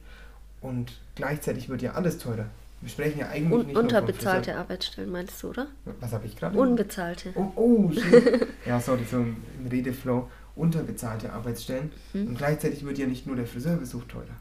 und 0.62 1.00
gleichzeitig 1.16 1.70
wird 1.70 1.82
ja 1.82 1.94
alles 1.94 2.18
teurer. 2.18 2.46
Wir 2.82 2.90
sprechen 2.90 3.20
ja 3.20 3.30
eigentlich 3.30 3.60
Un 3.60 3.66
nicht 3.68 3.78
Unterbezahlte 3.78 4.52
nur 4.52 4.56
von 4.58 4.64
Arbeitsstellen 4.64 5.12
meinst 5.12 5.42
du, 5.42 5.50
oder? 5.50 5.68
Was 6.02 6.12
habe 6.12 6.26
ich 6.28 6.36
gerade? 6.36 6.58
Unbezahlte. 6.58 7.32
Oh, 7.36 7.52
oh 7.56 7.92
shit. 7.92 8.48
ja, 8.66 8.80
sorry, 8.80 9.04
so 9.10 9.18
im 9.18 9.38
Redeflow. 9.72 10.30
Unterbezahlte 10.56 11.34
Arbeitsstellen. 11.34 11.92
Mhm. 12.14 12.28
Und 12.28 12.38
gleichzeitig 12.38 12.86
wird 12.86 12.98
ja 12.98 13.08
nicht 13.08 13.28
nur 13.28 13.36
der 13.36 13.46
Friseurbesuch 13.46 14.06
teurer. 14.06 14.36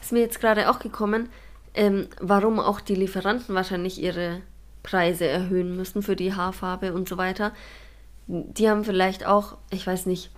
Ist 0.00 0.12
mir 0.12 0.20
jetzt 0.20 0.40
gerade 0.40 0.70
auch 0.70 0.78
gekommen, 0.78 1.28
ähm, 1.74 2.08
warum 2.20 2.58
auch 2.58 2.80
die 2.80 2.94
Lieferanten 2.94 3.54
wahrscheinlich 3.54 4.02
ihre 4.02 4.40
Preise 4.82 5.26
erhöhen 5.26 5.76
müssen 5.76 6.02
für 6.02 6.16
die 6.16 6.34
Haarfarbe 6.34 6.92
und 6.92 7.08
so 7.08 7.18
weiter. 7.18 7.52
Die 8.26 8.68
haben 8.68 8.84
vielleicht 8.84 9.26
auch, 9.26 9.56
ich 9.70 9.86
weiß 9.86 10.06
nicht, 10.06 10.30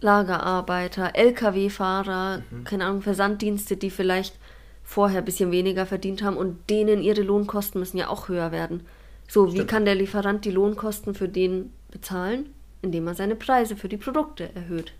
Lagerarbeiter, 0.00 1.10
Lkw-Fahrer, 1.14 2.42
mhm. 2.50 2.64
keine 2.64 2.86
Ahnung, 2.86 3.02
Versanddienste, 3.02 3.76
die 3.76 3.90
vielleicht 3.90 4.36
vorher 4.84 5.18
ein 5.18 5.24
bisschen 5.24 5.50
weniger 5.50 5.86
verdient 5.86 6.22
haben 6.22 6.36
und 6.36 6.70
denen 6.70 7.02
ihre 7.02 7.22
Lohnkosten 7.22 7.80
müssen 7.80 7.98
ja 7.98 8.08
auch 8.08 8.28
höher 8.28 8.52
werden. 8.52 8.86
So, 9.28 9.46
Stimmt. 9.46 9.58
wie 9.58 9.66
kann 9.66 9.84
der 9.84 9.94
Lieferant 9.94 10.44
die 10.44 10.50
Lohnkosten 10.50 11.14
für 11.14 11.28
den 11.28 11.72
bezahlen? 11.90 12.54
Indem 12.82 13.06
er 13.06 13.14
seine 13.14 13.34
Preise 13.34 13.76
für 13.76 13.88
die 13.88 13.96
Produkte 13.96 14.54
erhöht. 14.54 14.92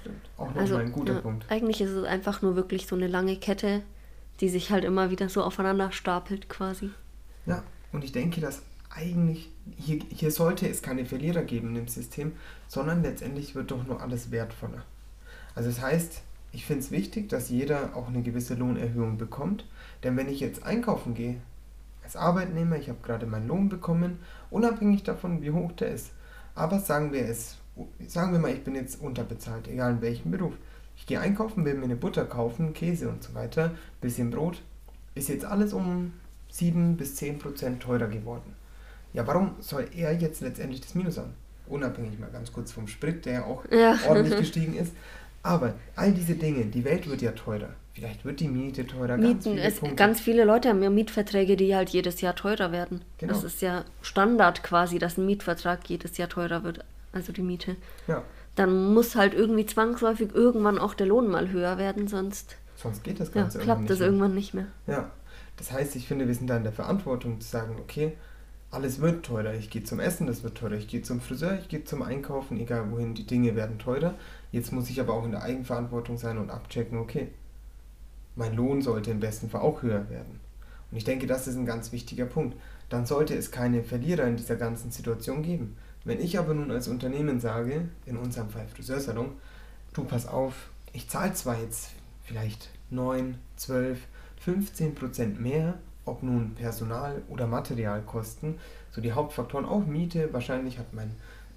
Stimmt. 0.00 0.20
Auch 0.36 0.46
nochmal 0.46 0.62
also, 0.62 0.76
ein 0.76 0.92
guter 0.92 1.14
ja, 1.14 1.20
Punkt. 1.20 1.46
Eigentlich 1.48 1.80
ist 1.80 1.90
es 1.90 2.04
einfach 2.04 2.42
nur 2.42 2.56
wirklich 2.56 2.86
so 2.86 2.96
eine 2.96 3.06
lange 3.06 3.36
Kette, 3.36 3.82
die 4.40 4.48
sich 4.48 4.70
halt 4.70 4.84
immer 4.84 5.10
wieder 5.10 5.28
so 5.28 5.42
aufeinander 5.42 5.92
stapelt 5.92 6.48
quasi. 6.48 6.90
Ja, 7.46 7.62
und 7.92 8.04
ich 8.04 8.12
denke, 8.12 8.40
dass 8.40 8.62
eigentlich 8.90 9.50
hier, 9.76 10.00
hier 10.10 10.30
sollte 10.30 10.68
es 10.68 10.82
keine 10.82 11.04
Verlierer 11.04 11.42
geben 11.42 11.74
im 11.76 11.88
System, 11.88 12.32
sondern 12.68 13.02
letztendlich 13.02 13.54
wird 13.54 13.70
doch 13.70 13.86
nur 13.86 14.00
alles 14.00 14.30
wertvoller. 14.30 14.84
Also 15.54 15.68
das 15.68 15.80
heißt, 15.80 16.22
ich 16.52 16.64
finde 16.64 16.82
es 16.82 16.90
wichtig, 16.90 17.28
dass 17.28 17.48
jeder 17.48 17.96
auch 17.96 18.08
eine 18.08 18.22
gewisse 18.22 18.54
Lohnerhöhung 18.54 19.18
bekommt, 19.18 19.66
denn 20.02 20.16
wenn 20.16 20.28
ich 20.28 20.40
jetzt 20.40 20.64
einkaufen 20.64 21.14
gehe, 21.14 21.36
als 22.04 22.16
Arbeitnehmer, 22.16 22.76
ich 22.76 22.88
habe 22.88 22.98
gerade 23.02 23.26
meinen 23.26 23.48
Lohn 23.48 23.68
bekommen, 23.68 24.18
unabhängig 24.50 25.02
davon, 25.02 25.42
wie 25.42 25.50
hoch 25.50 25.72
der 25.72 25.88
ist, 25.88 26.10
aber 26.54 26.78
sagen 26.80 27.12
wir 27.12 27.26
es, 27.28 27.56
sagen 28.06 28.32
wir 28.32 28.38
mal, 28.38 28.52
ich 28.52 28.62
bin 28.62 28.74
jetzt 28.74 29.00
unterbezahlt, 29.00 29.68
egal 29.68 29.92
in 29.92 30.02
welchem 30.02 30.30
Beruf. 30.30 30.54
Ich 30.96 31.06
gehe 31.06 31.20
einkaufen, 31.20 31.64
will 31.64 31.74
mir 31.74 31.84
eine 31.84 31.96
Butter 31.96 32.24
kaufen, 32.24 32.72
Käse 32.72 33.08
und 33.08 33.22
so 33.22 33.34
weiter, 33.34 33.72
bisschen 34.00 34.30
Brot, 34.30 34.62
ist 35.14 35.28
jetzt 35.28 35.44
alles 35.44 35.72
um 35.72 36.12
7 36.50 36.96
bis 36.96 37.16
10 37.16 37.38
Prozent 37.40 37.82
teurer 37.82 38.06
geworden. 38.06 38.54
Ja, 39.12 39.26
warum 39.26 39.56
soll 39.60 39.88
er 39.96 40.12
jetzt 40.12 40.40
letztendlich 40.40 40.80
das 40.80 40.94
Minus 40.94 41.18
haben? 41.18 41.34
Unabhängig 41.66 42.18
mal 42.18 42.30
ganz 42.30 42.52
kurz 42.52 42.72
vom 42.72 42.86
Sprit, 42.86 43.24
der 43.26 43.32
ja 43.32 43.44
auch 43.44 43.64
ja. 43.70 43.96
ordentlich 44.08 44.36
gestiegen 44.38 44.76
ist. 44.76 44.92
Aber 45.42 45.74
all 45.96 46.12
diese 46.12 46.34
Dinge, 46.34 46.64
die 46.66 46.84
Welt 46.84 47.08
wird 47.08 47.22
ja 47.22 47.32
teurer. 47.32 47.70
Vielleicht 47.94 48.24
wird 48.24 48.40
die 48.40 48.48
Miete 48.48 48.86
teurer. 48.86 49.16
Mieten, 49.16 49.56
ganz 49.56 49.78
viele, 49.78 49.90
es, 49.92 49.96
ganz 49.96 50.20
viele 50.20 50.44
Leute 50.44 50.68
haben 50.68 50.82
ja 50.82 50.90
Mietverträge, 50.90 51.56
die 51.56 51.76
halt 51.76 51.90
jedes 51.90 52.20
Jahr 52.20 52.34
teurer 52.34 52.72
werden. 52.72 53.02
Genau. 53.18 53.32
Das 53.32 53.44
ist 53.44 53.62
ja 53.62 53.84
Standard 54.02 54.64
quasi, 54.64 54.98
dass 54.98 55.16
ein 55.16 55.26
Mietvertrag 55.26 55.88
jedes 55.88 56.16
Jahr 56.16 56.28
teurer 56.28 56.64
wird, 56.64 56.84
also 57.12 57.32
die 57.32 57.42
Miete. 57.42 57.76
Ja. 58.08 58.24
Dann 58.56 58.92
muss 58.92 59.14
halt 59.14 59.32
irgendwie 59.32 59.64
zwangsläufig 59.64 60.34
irgendwann 60.34 60.78
auch 60.78 60.94
der 60.94 61.06
Lohn 61.06 61.28
mal 61.28 61.50
höher 61.50 61.78
werden, 61.78 62.08
sonst, 62.08 62.56
sonst 62.74 63.04
geht 63.04 63.20
das 63.20 63.30
Ganze 63.30 63.58
ja, 63.58 63.64
klappt 63.64 63.88
das 63.88 64.00
mehr. 64.00 64.08
irgendwann 64.08 64.34
nicht 64.34 64.54
mehr. 64.54 64.66
Ja, 64.88 65.12
das 65.56 65.70
heißt, 65.70 65.94
ich 65.94 66.08
finde, 66.08 66.26
wir 66.26 66.34
sind 66.34 66.48
da 66.48 66.56
in 66.56 66.64
der 66.64 66.72
Verantwortung 66.72 67.40
zu 67.40 67.48
sagen, 67.48 67.76
okay, 67.78 68.14
alles 68.72 69.00
wird 69.00 69.24
teurer. 69.24 69.54
Ich 69.54 69.70
gehe 69.70 69.84
zum 69.84 70.00
Essen, 70.00 70.26
das 70.26 70.42
wird 70.42 70.56
teurer. 70.56 70.74
Ich 70.74 70.88
gehe 70.88 71.02
zum 71.02 71.20
Friseur, 71.20 71.58
ich 71.60 71.68
gehe 71.68 71.84
zum 71.84 72.02
Einkaufen, 72.02 72.58
egal 72.58 72.90
wohin, 72.90 73.14
die 73.14 73.24
Dinge 73.24 73.54
werden 73.54 73.78
teurer. 73.78 74.14
Jetzt 74.50 74.72
muss 74.72 74.90
ich 74.90 75.00
aber 75.00 75.14
auch 75.14 75.24
in 75.24 75.30
der 75.30 75.42
Eigenverantwortung 75.42 76.18
sein 76.18 76.38
und 76.38 76.50
abchecken, 76.50 76.98
okay, 76.98 77.28
mein 78.36 78.54
Lohn 78.54 78.82
sollte 78.82 79.10
im 79.10 79.20
besten 79.20 79.48
Fall 79.48 79.60
auch 79.60 79.82
höher 79.82 80.08
werden. 80.10 80.40
Und 80.90 80.96
ich 80.96 81.04
denke, 81.04 81.26
das 81.26 81.46
ist 81.46 81.56
ein 81.56 81.66
ganz 81.66 81.92
wichtiger 81.92 82.26
Punkt. 82.26 82.56
Dann 82.88 83.06
sollte 83.06 83.34
es 83.34 83.50
keine 83.50 83.82
Verlierer 83.82 84.24
in 84.24 84.36
dieser 84.36 84.56
ganzen 84.56 84.90
Situation 84.90 85.42
geben. 85.42 85.76
Wenn 86.04 86.20
ich 86.20 86.38
aber 86.38 86.54
nun 86.54 86.70
als 86.70 86.88
Unternehmen 86.88 87.40
sage, 87.40 87.88
in 88.06 88.16
unserem 88.16 88.50
Fall 88.50 88.66
Friseursalon, 88.68 89.32
du 89.94 90.04
pass 90.04 90.26
auf, 90.26 90.68
ich 90.92 91.08
zahle 91.08 91.32
zwar 91.32 91.58
jetzt 91.58 91.90
vielleicht 92.22 92.68
9, 92.90 93.38
12, 93.56 93.98
15 94.40 94.94
Prozent 94.94 95.40
mehr, 95.40 95.74
ob 96.04 96.22
nun 96.22 96.54
Personal- 96.54 97.22
oder 97.28 97.46
Materialkosten, 97.46 98.56
so 98.90 99.00
die 99.00 99.12
Hauptfaktoren, 99.12 99.64
auch 99.64 99.86
Miete, 99.86 100.32
wahrscheinlich 100.32 100.78
hat 100.78 100.92
mein 100.92 101.10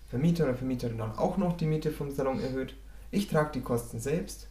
Vermieter 0.09 0.45
oder 0.45 0.55
Vermieterin 0.55 0.97
dann 0.97 1.17
auch 1.17 1.37
noch 1.37 1.57
die 1.57 1.65
Miete 1.65 1.91
vom 1.91 2.11
Salon 2.11 2.39
erhöht. 2.39 2.75
Ich 3.11 3.27
trage 3.27 3.51
die 3.53 3.61
Kosten 3.61 3.99
selbst. 3.99 4.47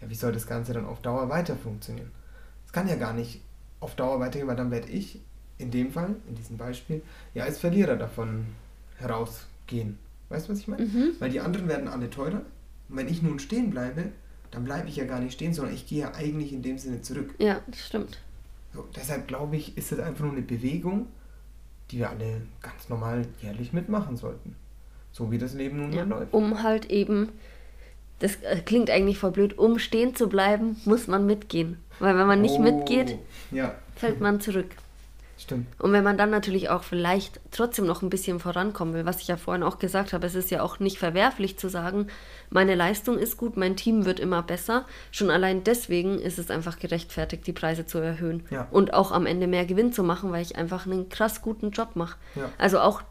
Ja, 0.00 0.08
wie 0.08 0.14
soll 0.14 0.32
das 0.32 0.46
Ganze 0.46 0.72
dann 0.72 0.86
auf 0.86 1.00
Dauer 1.00 1.28
weiter 1.28 1.56
funktionieren? 1.56 2.10
Es 2.66 2.72
kann 2.72 2.88
ja 2.88 2.96
gar 2.96 3.12
nicht 3.12 3.40
auf 3.80 3.94
Dauer 3.94 4.20
weitergehen, 4.20 4.48
weil 4.48 4.56
dann 4.56 4.70
werde 4.70 4.88
ich 4.88 5.20
in 5.58 5.70
dem 5.70 5.90
Fall, 5.90 6.14
in 6.28 6.34
diesem 6.34 6.56
Beispiel, 6.56 7.02
ja 7.34 7.44
als 7.44 7.58
Verlierer 7.58 7.96
davon 7.96 8.46
herausgehen. 8.98 9.98
Weißt 10.28 10.48
du, 10.48 10.52
was 10.52 10.60
ich 10.60 10.68
meine? 10.68 10.84
Mhm. 10.84 11.12
Weil 11.18 11.30
die 11.30 11.40
anderen 11.40 11.68
werden 11.68 11.88
alle 11.88 12.10
teurer. 12.10 12.42
Und 12.88 12.96
wenn 12.96 13.08
ich 13.08 13.22
nun 13.22 13.38
stehen 13.38 13.70
bleibe, 13.70 14.10
dann 14.50 14.64
bleibe 14.64 14.88
ich 14.88 14.96
ja 14.96 15.04
gar 15.04 15.20
nicht 15.20 15.32
stehen, 15.32 15.52
sondern 15.52 15.74
ich 15.74 15.86
gehe 15.86 16.00
ja 16.00 16.14
eigentlich 16.14 16.52
in 16.52 16.62
dem 16.62 16.78
Sinne 16.78 17.02
zurück. 17.02 17.34
Ja, 17.38 17.60
das 17.66 17.86
stimmt. 17.86 18.18
So, 18.74 18.86
deshalb 18.94 19.28
glaube 19.28 19.56
ich, 19.56 19.76
ist 19.76 19.92
es 19.92 19.98
einfach 19.98 20.24
nur 20.24 20.32
eine 20.32 20.42
Bewegung, 20.42 21.06
die 21.90 21.98
wir 21.98 22.10
alle 22.10 22.42
ganz 22.60 22.88
normal 22.88 23.26
jährlich 23.42 23.72
mitmachen 23.72 24.16
sollten. 24.16 24.54
So 25.12 25.30
wie 25.30 25.38
das 25.38 25.54
Leben 25.54 25.78
nun 25.78 25.92
ja, 25.92 26.04
mal 26.04 26.18
läuft. 26.18 26.34
Um 26.34 26.62
halt 26.62 26.90
eben, 26.90 27.30
das 28.18 28.36
äh, 28.42 28.60
klingt 28.64 28.90
eigentlich 28.90 29.18
voll 29.18 29.30
blöd, 29.30 29.58
um 29.58 29.78
stehen 29.78 30.14
zu 30.14 30.28
bleiben, 30.28 30.80
muss 30.84 31.06
man 31.06 31.26
mitgehen. 31.26 31.78
Weil 31.98 32.16
wenn 32.16 32.26
man 32.26 32.40
nicht 32.40 32.56
oh, 32.58 32.62
mitgeht, 32.62 33.18
ja. 33.50 33.74
fällt 33.96 34.20
man 34.20 34.40
zurück. 34.40 34.70
Stimmt. 35.38 35.68
Und 35.78 35.92
wenn 35.92 36.02
man 36.02 36.18
dann 36.18 36.30
natürlich 36.30 36.68
auch 36.68 36.82
vielleicht 36.82 37.40
trotzdem 37.52 37.86
noch 37.86 38.02
ein 38.02 38.10
bisschen 38.10 38.40
vorankommen 38.40 38.92
will, 38.92 39.06
was 39.06 39.20
ich 39.20 39.28
ja 39.28 39.36
vorhin 39.36 39.62
auch 39.62 39.78
gesagt 39.78 40.12
habe, 40.12 40.26
es 40.26 40.34
ist 40.34 40.50
ja 40.50 40.62
auch 40.62 40.80
nicht 40.80 40.98
verwerflich 40.98 41.56
zu 41.58 41.68
sagen, 41.68 42.08
meine 42.50 42.74
Leistung 42.74 43.18
ist 43.18 43.36
gut, 43.36 43.56
mein 43.56 43.76
Team 43.76 44.04
wird 44.04 44.18
immer 44.18 44.42
besser. 44.42 44.84
Schon 45.12 45.30
allein 45.30 45.62
deswegen 45.62 46.18
ist 46.18 46.40
es 46.40 46.50
einfach 46.50 46.80
gerechtfertigt, 46.80 47.46
die 47.46 47.52
Preise 47.52 47.86
zu 47.86 47.98
erhöhen 47.98 48.42
ja. 48.50 48.66
und 48.72 48.94
auch 48.94 49.12
am 49.12 49.26
Ende 49.26 49.46
mehr 49.46 49.64
Gewinn 49.64 49.92
zu 49.92 50.02
machen, 50.02 50.32
weil 50.32 50.42
ich 50.42 50.56
einfach 50.56 50.86
einen 50.86 51.08
krass 51.08 51.40
guten 51.40 51.70
Job 51.70 51.94
mache. 51.94 52.16
Ja. 52.34 52.50
Also 52.58 52.80
auch 52.80 53.02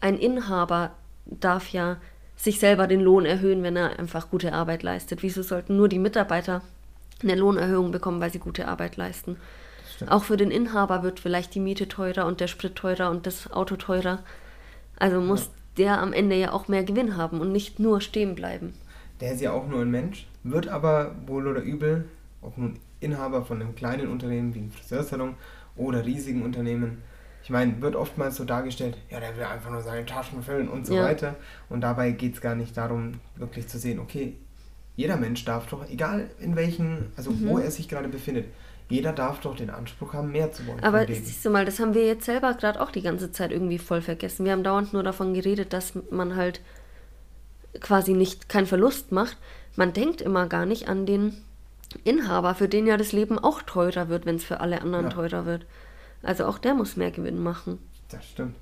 ein 0.00 0.18
Inhaber 0.18 0.90
darf 1.24 1.68
ja 1.70 1.96
sich 2.42 2.58
selber 2.58 2.88
den 2.88 3.00
Lohn 3.00 3.24
erhöhen, 3.24 3.62
wenn 3.62 3.76
er 3.76 4.00
einfach 4.00 4.28
gute 4.28 4.52
Arbeit 4.52 4.82
leistet. 4.82 5.22
Wieso 5.22 5.42
sollten 5.42 5.76
nur 5.76 5.88
die 5.88 6.00
Mitarbeiter 6.00 6.60
eine 7.22 7.36
Lohnerhöhung 7.36 7.92
bekommen, 7.92 8.20
weil 8.20 8.32
sie 8.32 8.40
gute 8.40 8.66
Arbeit 8.66 8.96
leisten? 8.96 9.36
Auch 10.08 10.24
für 10.24 10.36
den 10.36 10.50
Inhaber 10.50 11.04
wird 11.04 11.20
vielleicht 11.20 11.54
die 11.54 11.60
Miete 11.60 11.86
teurer 11.86 12.26
und 12.26 12.40
der 12.40 12.48
Sprit 12.48 12.74
teurer 12.74 13.10
und 13.10 13.26
das 13.26 13.52
Auto 13.52 13.76
teurer. 13.76 14.24
Also 14.98 15.20
muss 15.20 15.44
ja. 15.44 15.50
der 15.78 16.02
am 16.02 16.12
Ende 16.12 16.34
ja 16.34 16.50
auch 16.50 16.66
mehr 16.66 16.82
Gewinn 16.82 17.16
haben 17.16 17.40
und 17.40 17.52
nicht 17.52 17.78
nur 17.78 18.00
stehen 18.00 18.34
bleiben. 18.34 18.74
Der 19.20 19.34
ist 19.34 19.40
ja 19.40 19.52
auch 19.52 19.68
nur 19.68 19.80
ein 19.80 19.90
Mensch, 19.92 20.26
wird 20.42 20.66
aber 20.66 21.14
wohl 21.28 21.46
oder 21.46 21.62
übel, 21.62 22.06
ob 22.40 22.58
nun 22.58 22.80
Inhaber 22.98 23.44
von 23.44 23.60
einem 23.60 23.76
kleinen 23.76 24.08
Unternehmen 24.08 24.52
wie 24.52 24.58
einem 24.58 24.72
Friseursalon 24.72 25.34
oder 25.76 26.04
riesigen 26.04 26.42
Unternehmen, 26.42 26.98
ich 27.42 27.50
meine, 27.50 27.80
wird 27.82 27.96
oftmals 27.96 28.36
so 28.36 28.44
dargestellt, 28.44 28.96
ja, 29.10 29.18
der 29.18 29.36
will 29.36 29.44
einfach 29.44 29.70
nur 29.70 29.82
seine 29.82 30.06
Taschen 30.06 30.42
füllen 30.42 30.68
und 30.68 30.86
so 30.86 30.94
ja. 30.94 31.04
weiter. 31.04 31.34
Und 31.68 31.80
dabei 31.80 32.12
geht 32.12 32.34
es 32.34 32.40
gar 32.40 32.54
nicht 32.54 32.76
darum, 32.76 33.14
wirklich 33.36 33.68
zu 33.68 33.78
sehen, 33.78 33.98
okay, 33.98 34.36
jeder 34.94 35.16
Mensch 35.16 35.44
darf 35.44 35.66
doch, 35.66 35.88
egal 35.88 36.30
in 36.38 36.54
welchen, 36.54 37.12
also 37.16 37.30
mhm. 37.30 37.48
wo 37.48 37.58
er 37.58 37.70
sich 37.70 37.88
gerade 37.88 38.08
befindet, 38.08 38.46
jeder 38.88 39.12
darf 39.12 39.40
doch 39.40 39.56
den 39.56 39.70
Anspruch 39.70 40.12
haben, 40.12 40.30
mehr 40.32 40.52
zu 40.52 40.66
wollen. 40.66 40.84
Aber 40.84 41.06
siehst 41.06 41.44
du 41.44 41.50
mal, 41.50 41.64
das 41.64 41.80
haben 41.80 41.94
wir 41.94 42.06
jetzt 42.06 42.26
selber 42.26 42.52
gerade 42.54 42.80
auch 42.80 42.90
die 42.90 43.00
ganze 43.00 43.32
Zeit 43.32 43.50
irgendwie 43.50 43.78
voll 43.78 44.02
vergessen. 44.02 44.44
Wir 44.44 44.52
haben 44.52 44.64
dauernd 44.64 44.92
nur 44.92 45.02
davon 45.02 45.32
geredet, 45.32 45.72
dass 45.72 45.94
man 46.10 46.36
halt 46.36 46.60
quasi 47.80 48.12
nicht 48.12 48.50
keinen 48.50 48.66
Verlust 48.66 49.10
macht. 49.10 49.38
Man 49.76 49.94
denkt 49.94 50.20
immer 50.20 50.46
gar 50.46 50.66
nicht 50.66 50.88
an 50.88 51.06
den 51.06 51.38
Inhaber, 52.04 52.54
für 52.54 52.68
den 52.68 52.86
ja 52.86 52.98
das 52.98 53.12
Leben 53.12 53.38
auch 53.38 53.62
teurer 53.62 54.08
wird, 54.08 54.26
wenn 54.26 54.36
es 54.36 54.44
für 54.44 54.60
alle 54.60 54.82
anderen 54.82 55.06
ja. 55.06 55.10
teurer 55.10 55.46
wird. 55.46 55.66
Also 56.22 56.46
auch 56.46 56.58
der 56.58 56.74
muss 56.74 56.96
mehr 56.96 57.10
Gewinn 57.10 57.42
machen. 57.42 57.78
Das 58.08 58.24
stimmt. 58.24 58.56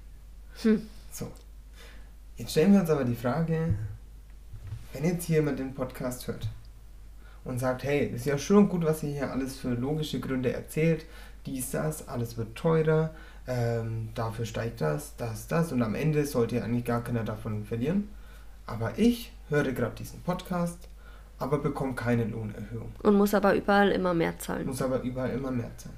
Hm. 0.62 0.82
So. 1.10 1.30
Jetzt 2.36 2.52
stellen 2.52 2.72
wir 2.72 2.80
uns 2.80 2.90
aber 2.90 3.04
die 3.04 3.14
Frage, 3.14 3.74
wenn 4.92 5.04
jetzt 5.04 5.28
jemand 5.28 5.58
den 5.58 5.74
Podcast 5.74 6.26
hört 6.26 6.48
und 7.44 7.58
sagt, 7.58 7.84
hey, 7.84 8.06
ist 8.06 8.26
ja 8.26 8.38
schön 8.38 8.58
und 8.58 8.68
gut, 8.68 8.84
was 8.84 9.02
ihr 9.02 9.10
hier 9.10 9.30
alles 9.30 9.56
für 9.56 9.70
logische 9.70 10.20
Gründe 10.20 10.52
erzählt, 10.52 11.04
dies, 11.46 11.70
das, 11.70 12.08
alles 12.08 12.36
wird 12.36 12.54
teurer, 12.54 13.14
ähm, 13.46 14.10
dafür 14.14 14.44
steigt 14.44 14.80
das, 14.80 15.16
das, 15.16 15.48
das 15.48 15.72
und 15.72 15.82
am 15.82 15.94
Ende 15.94 16.24
sollte 16.26 16.56
ja 16.56 16.64
eigentlich 16.64 16.84
gar 16.84 17.02
keiner 17.02 17.24
davon 17.24 17.64
verlieren. 17.64 18.08
Aber 18.66 18.98
ich 18.98 19.32
höre 19.48 19.72
gerade 19.72 19.96
diesen 19.96 20.22
Podcast, 20.22 20.78
aber 21.38 21.58
bekomme 21.58 21.94
keine 21.94 22.24
Lohnerhöhung. 22.24 22.92
Und 23.02 23.16
muss 23.16 23.34
aber 23.34 23.54
überall 23.54 23.90
immer 23.90 24.14
mehr 24.14 24.38
zahlen. 24.38 24.66
Muss 24.66 24.82
aber 24.82 25.00
überall 25.02 25.30
immer 25.30 25.50
mehr 25.50 25.70
zahlen. 25.76 25.96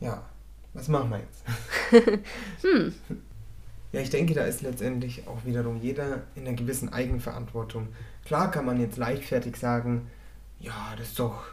Ja, 0.00 0.22
was 0.74 0.88
machen 0.88 1.10
wir 1.10 1.18
jetzt? 1.18 2.22
hm. 2.62 2.94
Ja, 3.92 4.00
ich 4.00 4.10
denke, 4.10 4.34
da 4.34 4.44
ist 4.44 4.60
letztendlich 4.62 5.26
auch 5.26 5.44
wiederum 5.44 5.78
jeder 5.80 6.22
in 6.34 6.46
einer 6.46 6.56
gewissen 6.56 6.92
Eigenverantwortung. 6.92 7.88
Klar 8.24 8.50
kann 8.50 8.66
man 8.66 8.80
jetzt 8.80 8.98
leichtfertig 8.98 9.56
sagen, 9.56 10.08
ja, 10.60 10.94
das 10.98 11.08
ist 11.08 11.18
doch, 11.18 11.44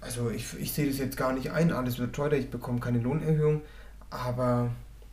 also 0.00 0.30
ich, 0.30 0.58
ich 0.58 0.72
sehe 0.72 0.86
das 0.86 0.98
jetzt 0.98 1.18
gar 1.18 1.32
nicht 1.32 1.50
ein, 1.50 1.72
alles 1.72 1.98
wird 1.98 2.14
teurer, 2.14 2.32
ich 2.32 2.50
bekomme 2.50 2.80
keine 2.80 2.98
Lohnerhöhung, 2.98 3.60
aber 4.08 4.70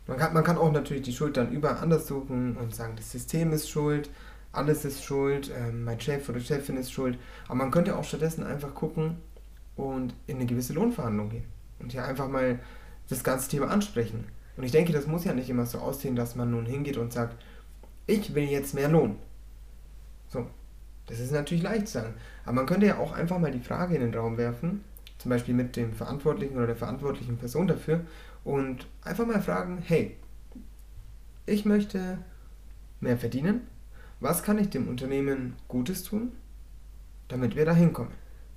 man 0.07 0.17
kann, 0.17 0.33
man 0.33 0.43
kann 0.43 0.57
auch 0.57 0.71
natürlich 0.71 1.03
die 1.03 1.13
Schuld 1.13 1.35
dann 1.35 1.51
überall 1.51 1.77
anders 1.77 2.07
suchen 2.07 2.55
und 2.55 2.73
sagen, 2.73 2.93
das 2.95 3.11
System 3.11 3.51
ist 3.51 3.69
schuld, 3.69 4.09
alles 4.53 4.85
ist 4.85 5.03
schuld, 5.03 5.49
äh, 5.49 5.71
mein 5.71 5.99
Chef 5.99 6.29
oder 6.29 6.39
Chefin 6.39 6.77
ist 6.77 6.93
schuld, 6.93 7.17
aber 7.45 7.55
man 7.55 7.71
könnte 7.71 7.97
auch 7.97 8.03
stattdessen 8.05 8.45
einfach 8.45 8.73
gucken 8.73 9.17
und 9.75 10.13
in 10.27 10.37
eine 10.37 10.45
gewisse 10.45 10.73
Lohnverhandlung 10.73 11.29
gehen 11.29 11.52
und 11.83 11.91
hier 11.91 12.05
einfach 12.05 12.27
mal 12.27 12.59
das 13.09 13.23
ganze 13.23 13.49
Thema 13.49 13.67
ansprechen. 13.69 14.25
Und 14.55 14.63
ich 14.63 14.71
denke, 14.71 14.93
das 14.93 15.07
muss 15.07 15.25
ja 15.25 15.33
nicht 15.33 15.49
immer 15.49 15.65
so 15.65 15.79
aussehen, 15.79 16.15
dass 16.15 16.35
man 16.35 16.51
nun 16.51 16.65
hingeht 16.65 16.97
und 16.97 17.13
sagt, 17.13 17.43
ich 18.07 18.33
will 18.33 18.43
jetzt 18.43 18.73
mehr 18.73 18.89
Lohn. 18.89 19.17
So, 20.27 20.47
das 21.07 21.19
ist 21.19 21.31
natürlich 21.31 21.63
leicht 21.63 21.87
zu 21.87 21.93
sagen. 21.99 22.13
Aber 22.43 22.53
man 22.53 22.65
könnte 22.65 22.85
ja 22.85 22.97
auch 22.97 23.11
einfach 23.11 23.39
mal 23.39 23.51
die 23.51 23.59
Frage 23.59 23.95
in 23.95 24.01
den 24.01 24.13
Raum 24.13 24.37
werfen, 24.37 24.83
zum 25.17 25.29
Beispiel 25.29 25.53
mit 25.53 25.75
dem 25.75 25.93
Verantwortlichen 25.93 26.57
oder 26.57 26.67
der 26.67 26.75
verantwortlichen 26.75 27.37
Person 27.37 27.67
dafür, 27.67 28.01
und 28.43 28.87
einfach 29.03 29.25
mal 29.25 29.41
fragen, 29.41 29.79
hey, 29.85 30.17
ich 31.45 31.65
möchte 31.65 32.17
mehr 32.99 33.17
verdienen. 33.17 33.61
Was 34.19 34.43
kann 34.43 34.57
ich 34.57 34.69
dem 34.69 34.87
Unternehmen 34.87 35.55
Gutes 35.67 36.03
tun, 36.03 36.31
damit 37.27 37.55
wir 37.55 37.65
da 37.65 37.73
hinkommen? 37.73 38.11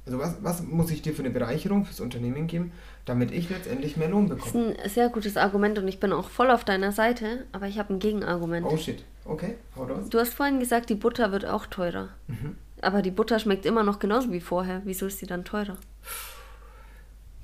Also 0.06 0.20
was, 0.20 0.36
was 0.40 0.62
muss 0.62 0.92
ich 0.92 1.02
dir 1.02 1.12
für 1.12 1.22
eine 1.22 1.30
Bereicherung 1.30 1.84
fürs 1.84 1.98
Unternehmen 1.98 2.46
geben, 2.46 2.72
damit 3.06 3.32
ich 3.32 3.50
letztendlich 3.50 3.96
mehr 3.96 4.08
Lohn 4.08 4.28
bekomme? 4.28 4.74
Das 4.74 4.76
ist 4.76 4.84
ein 4.84 4.90
sehr 4.90 5.08
gutes 5.08 5.36
Argument 5.36 5.78
und 5.78 5.88
ich 5.88 5.98
bin 5.98 6.12
auch 6.12 6.30
voll 6.30 6.50
auf 6.50 6.64
deiner 6.64 6.92
Seite, 6.92 7.44
aber 7.50 7.66
ich 7.66 7.78
habe 7.80 7.92
ein 7.92 7.98
Gegenargument. 7.98 8.66
Oh 8.70 8.76
shit, 8.76 9.04
okay, 9.24 9.56
hau 9.74 9.82
raus. 9.82 10.08
Du 10.08 10.20
hast 10.20 10.32
vorhin 10.32 10.60
gesagt, 10.60 10.90
die 10.90 10.94
Butter 10.94 11.32
wird 11.32 11.44
auch 11.44 11.66
teurer. 11.66 12.10
Mhm. 12.28 12.56
Aber 12.82 13.02
die 13.02 13.10
Butter 13.10 13.40
schmeckt 13.40 13.66
immer 13.66 13.82
noch 13.82 13.98
genauso 13.98 14.30
wie 14.30 14.40
vorher. 14.40 14.80
Wieso 14.84 15.06
ist 15.06 15.18
sie 15.18 15.26
dann 15.26 15.44
teurer? 15.44 15.76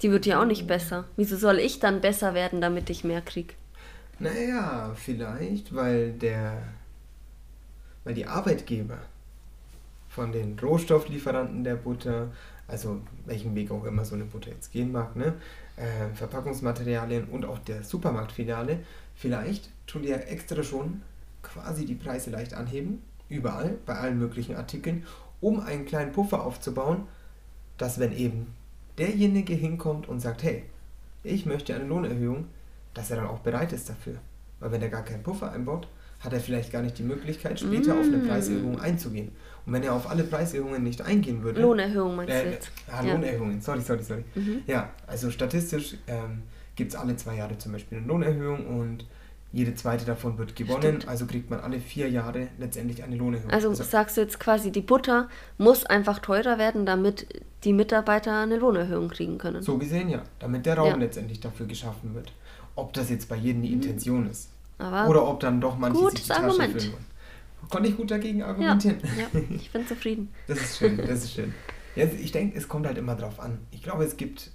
Die 0.03 0.11
wird 0.13 0.27
ja 0.27 0.41
auch 0.41 0.47
nicht 0.47 0.67
besser. 0.69 1.05
Wieso 1.17 1.37
soll 1.37 1.59
ich 1.59 1.81
dann 1.81 2.01
besser 2.01 2.33
werden, 2.35 2.61
damit 2.61 2.91
ich 2.91 3.03
mehr 3.03 3.23
krieg? 3.23 3.57
Naja, 4.21 4.93
vielleicht, 4.95 5.75
weil 5.75 6.13
der, 6.13 6.63
weil 8.05 8.15
die 8.15 8.27
Arbeitgeber 8.27 8.99
von 10.15 10.31
den 10.31 10.59
Rohstofflieferanten 10.59 11.65
der 11.65 11.77
Butter, 11.77 12.31
also 12.69 13.01
welchen 13.25 13.55
Weg 13.55 13.71
auch 13.71 13.85
immer 13.85 14.05
so 14.05 14.15
eine 14.15 14.25
Butter 14.25 14.51
jetzt 14.51 14.71
gehen 14.71 14.93
mag, 14.93 15.17
ne? 15.17 15.35
Äh, 15.77 16.15
Verpackungsmaterialien 16.15 17.25
und 17.25 17.47
auch 17.47 17.59
der 17.59 17.83
Supermarktfiliale, 17.83 18.81
vielleicht 19.15 19.71
tun 19.87 20.03
die 20.03 20.11
ja 20.11 20.19
extra 20.19 20.63
schon 20.63 21.01
quasi 21.43 21.87
die 21.87 21.95
Preise 21.95 22.31
leicht 22.31 22.53
anheben, 22.53 23.03
überall, 23.31 23.79
bei 23.87 23.95
allen 23.95 24.19
möglichen 24.19 24.55
Artikeln, 24.55 25.07
um 25.41 25.61
einen 25.61 25.87
kleinen 25.87 26.13
Puffer 26.13 26.45
aufzubauen, 26.45 27.09
dass 27.79 27.99
wenn 27.99 28.13
eben 28.13 28.49
derjenige 28.99 29.55
hinkommt 29.55 30.09
und 30.09 30.21
sagt, 30.21 30.43
hey, 30.43 30.65
ich 31.25 31.47
möchte 31.47 31.75
eine 31.75 31.85
Lohnerhöhung, 31.85 32.49
dass 32.93 33.11
er 33.11 33.17
dann 33.17 33.27
auch 33.27 33.41
bereit 33.41 33.73
ist 33.73 33.89
dafür. 33.89 34.17
Weil 34.61 34.73
wenn 34.73 34.83
er 34.83 34.91
gar 34.91 35.05
keinen 35.05 35.23
Puffer 35.23 35.51
einbaut, 35.53 35.89
hat 36.23 36.33
er 36.33 36.41
vielleicht 36.41 36.73
gar 36.73 36.83
nicht 36.83 36.99
die 36.99 37.03
Möglichkeit, 37.03 37.59
später 37.59 37.95
mm. 37.95 37.99
auf 37.99 38.07
eine 38.07 38.17
mm. 38.19 38.29
Preiserhöhung 38.29 38.81
einzugehen. 38.81 39.33
Und 39.67 39.73
wenn 39.73 39.83
er 39.83 39.93
auf 39.93 40.11
alle 40.11 40.25
Preiserhöhungen 40.25 40.83
nicht 40.83 41.03
eingehen 41.03 41.43
würde. 41.43 41.61
Lohnerhöhung 41.61 42.17
meinst 42.17 42.35
äh, 42.35 42.45
du 42.45 42.51
jetzt? 42.51 42.71
Ah, 42.91 43.05
ja. 43.05 43.13
Lohnerhöhungen, 43.13 43.61
sorry, 43.61 43.81
sorry, 43.81 44.03
sorry. 44.03 44.25
Mhm. 44.35 44.63
Ja, 44.67 44.91
also 45.07 45.31
statistisch 45.31 45.97
ähm, 46.07 46.43
gibt 46.75 46.93
es 46.93 46.99
alle 46.99 47.17
zwei 47.17 47.37
Jahre 47.37 47.59
zum 47.59 47.73
Beispiel 47.73 47.99
eine 47.99 48.07
Lohnerhöhung 48.07 48.67
und 48.67 49.07
jede 49.53 49.75
zweite 49.75 50.07
davon 50.07 50.39
wird 50.39 50.57
gewonnen, 50.57 50.81
Stimmt. 50.81 51.09
also 51.09 51.27
kriegt 51.27 51.51
man 51.51 51.61
alle 51.61 51.79
vier 51.79 52.09
Jahre 52.09 52.49
letztendlich 52.59 53.05
eine 53.05 53.17
Lohnerhöhung. 53.17 53.51
Also, 53.51 53.69
also 53.69 53.83
sagst 53.85 54.17
du 54.17 54.23
jetzt 54.23 54.41
quasi, 54.41 54.73
die 54.73 54.81
Butter 54.81 55.29
muss 55.59 55.85
einfach 55.85 56.21
teurer 56.21 56.59
werden, 56.59 56.87
damit 56.87 57.27
die 57.65 57.75
Mitarbeiter 57.75 58.41
eine 58.41 58.57
Lohnerhöhung 58.57 59.09
kriegen 59.09 59.37
können. 59.39 59.63
So 59.63 59.77
gesehen 59.77 60.09
ja, 60.09 60.23
damit 60.39 60.65
der 60.65 60.77
Raum 60.77 60.89
ja. 60.89 60.97
letztendlich 60.97 61.41
dafür 61.41 61.67
geschaffen 61.67 62.15
wird. 62.15 62.33
Ob 62.75 62.95
das 62.95 63.11
jetzt 63.11 63.29
bei 63.29 63.37
jedem 63.37 63.63
die 63.63 63.69
mhm. 63.69 63.75
Intention 63.75 64.31
ist. 64.31 64.49
Aber 64.83 65.09
Oder 65.09 65.29
ob 65.29 65.41
dann 65.41 65.61
doch 65.61 65.79
manche 65.79 66.11
sich 66.11 66.23
die 66.23 66.29
Tasche 66.29 66.43
Argument. 66.45 66.73
füllen 66.73 66.93
wollen. 66.93 67.07
Konnte 67.71 67.89
ich 67.89 67.97
gut 67.97 68.11
dagegen 68.11 68.43
argumentieren? 68.43 68.99
Ja, 69.17 69.23
ja, 69.33 69.41
ich 69.49 69.71
bin 69.71 69.87
zufrieden. 69.87 70.29
das 70.47 70.61
ist 70.61 70.79
schön, 70.79 70.97
das 70.97 71.25
ist 71.25 71.35
schön. 71.35 71.55
Ja, 71.95 72.05
ich 72.05 72.33
denke, 72.33 72.59
es 72.59 72.69
kommt 72.69 72.87
halt 72.87 72.99
immer 72.99 73.15
drauf 73.15 73.39
an. 73.41 73.59
Ich 73.71 73.83
glaube, 73.83 74.05
es 74.05 74.17
gibt, 74.17 74.51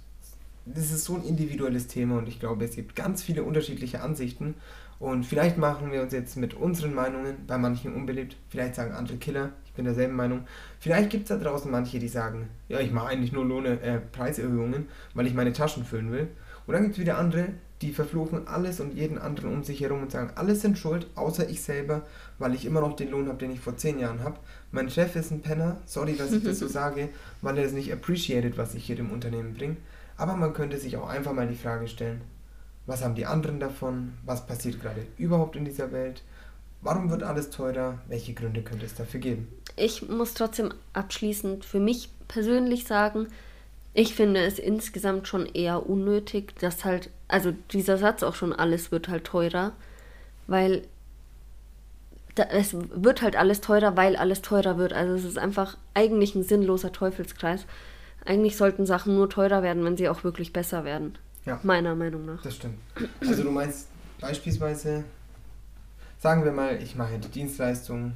das 0.66 0.92
ist 0.92 1.04
so 1.04 1.16
ein 1.16 1.24
individuelles 1.24 1.86
Thema 1.86 2.18
und 2.18 2.28
ich 2.28 2.38
glaube, 2.38 2.64
es 2.64 2.76
gibt 2.76 2.94
ganz 2.94 3.22
viele 3.22 3.42
unterschiedliche 3.42 4.02
Ansichten 4.02 4.54
und 4.98 5.24
vielleicht 5.24 5.58
machen 5.58 5.92
wir 5.92 6.02
uns 6.02 6.12
jetzt 6.12 6.36
mit 6.36 6.54
unseren 6.54 6.94
Meinungen 6.94 7.46
bei 7.46 7.56
manchen 7.56 7.94
unbeliebt, 7.94 8.36
vielleicht 8.48 8.74
sagen 8.74 8.92
andere 8.92 9.16
Killer, 9.16 9.50
ich 9.64 9.72
bin 9.72 9.84
derselben 9.84 10.16
Meinung. 10.16 10.42
Vielleicht 10.80 11.10
gibt 11.10 11.24
es 11.24 11.28
da 11.28 11.42
draußen 11.42 11.70
manche, 11.70 12.00
die 12.00 12.08
sagen, 12.08 12.48
ja, 12.68 12.80
ich 12.80 12.90
mache 12.90 13.08
eigentlich 13.08 13.32
nur 13.32 13.44
Lohne, 13.44 13.80
äh, 13.80 13.98
Preiserhöhungen, 13.98 14.88
weil 15.14 15.26
ich 15.26 15.34
meine 15.34 15.52
Taschen 15.52 15.84
füllen 15.84 16.10
will. 16.10 16.28
Und 16.66 16.74
dann 16.74 16.82
gibt 16.82 16.94
es 16.96 17.00
wieder 17.00 17.16
andere, 17.16 17.48
die 17.82 17.92
verfluchen 17.92 18.48
alles 18.48 18.80
und 18.80 18.94
jeden 18.94 19.18
anderen 19.18 19.52
um 19.52 19.62
sich 19.62 19.80
herum 19.80 20.02
und 20.02 20.10
sagen, 20.10 20.32
alles 20.34 20.62
sind 20.62 20.78
schuld, 20.78 21.06
außer 21.14 21.48
ich 21.48 21.62
selber, 21.62 22.02
weil 22.38 22.54
ich 22.54 22.64
immer 22.64 22.80
noch 22.80 22.96
den 22.96 23.10
Lohn 23.10 23.28
habe, 23.28 23.38
den 23.38 23.52
ich 23.52 23.60
vor 23.60 23.76
zehn 23.76 23.98
Jahren 23.98 24.24
habe. 24.24 24.38
Mein 24.72 24.90
Chef 24.90 25.14
ist 25.16 25.30
ein 25.30 25.42
Penner, 25.42 25.76
sorry, 25.86 26.16
dass 26.16 26.32
ich 26.32 26.42
das 26.42 26.58
so 26.58 26.66
sage, 26.68 27.08
weil 27.40 27.56
er 27.58 27.64
es 27.64 27.72
nicht 27.72 27.92
appreciated, 27.92 28.58
was 28.58 28.74
ich 28.74 28.84
hier 28.84 28.96
dem 28.96 29.12
Unternehmen 29.12 29.54
bringe. 29.54 29.76
Aber 30.16 30.34
man 30.34 30.52
könnte 30.52 30.78
sich 30.78 30.96
auch 30.96 31.08
einfach 31.08 31.32
mal 31.32 31.46
die 31.46 31.54
Frage 31.54 31.86
stellen, 31.86 32.20
was 32.86 33.04
haben 33.04 33.14
die 33.14 33.26
anderen 33.26 33.60
davon? 33.60 34.14
Was 34.24 34.46
passiert 34.46 34.80
gerade 34.80 35.06
überhaupt 35.18 35.56
in 35.56 35.64
dieser 35.66 35.92
Welt? 35.92 36.22
Warum 36.80 37.10
wird 37.10 37.22
alles 37.22 37.50
teurer? 37.50 37.98
Welche 38.08 38.34
Gründe 38.34 38.62
könnte 38.62 38.86
es 38.86 38.94
dafür 38.94 39.20
geben? 39.20 39.48
Ich 39.76 40.08
muss 40.08 40.34
trotzdem 40.34 40.72
abschließend 40.94 41.64
für 41.64 41.80
mich 41.80 42.08
persönlich 42.28 42.86
sagen, 42.86 43.28
ich 43.94 44.14
finde 44.14 44.40
es 44.40 44.58
insgesamt 44.58 45.28
schon 45.28 45.46
eher 45.46 45.88
unnötig, 45.88 46.54
dass 46.60 46.84
halt, 46.84 47.10
also 47.28 47.52
dieser 47.72 47.98
Satz 47.98 48.22
auch 48.22 48.34
schon, 48.34 48.52
alles 48.52 48.90
wird 48.90 49.08
halt 49.08 49.24
teurer, 49.24 49.72
weil 50.46 50.82
da, 52.34 52.44
es 52.44 52.74
wird 52.74 53.22
halt 53.22 53.36
alles 53.36 53.60
teurer, 53.60 53.96
weil 53.96 54.16
alles 54.16 54.42
teurer 54.42 54.78
wird. 54.78 54.92
Also 54.92 55.14
es 55.14 55.24
ist 55.24 55.38
einfach 55.38 55.76
eigentlich 55.94 56.34
ein 56.34 56.42
sinnloser 56.42 56.92
Teufelskreis. 56.92 57.66
Eigentlich 58.24 58.56
sollten 58.56 58.86
Sachen 58.86 59.14
nur 59.14 59.30
teurer 59.30 59.62
werden, 59.62 59.84
wenn 59.84 59.96
sie 59.96 60.08
auch 60.08 60.24
wirklich 60.24 60.52
besser 60.52 60.84
werden. 60.84 61.16
Ja. 61.44 61.60
Meiner 61.62 61.94
Meinung 61.94 62.26
nach. 62.26 62.42
Das 62.42 62.56
stimmt. 62.56 62.78
Also 63.20 63.42
du 63.42 63.50
meinst 63.50 63.88
beispielsweise, 64.20 65.04
sagen 66.18 66.44
wir 66.44 66.52
mal, 66.52 66.82
ich 66.82 66.94
mache 66.94 67.18
die 67.18 67.28
Dienstleistung 67.28 68.12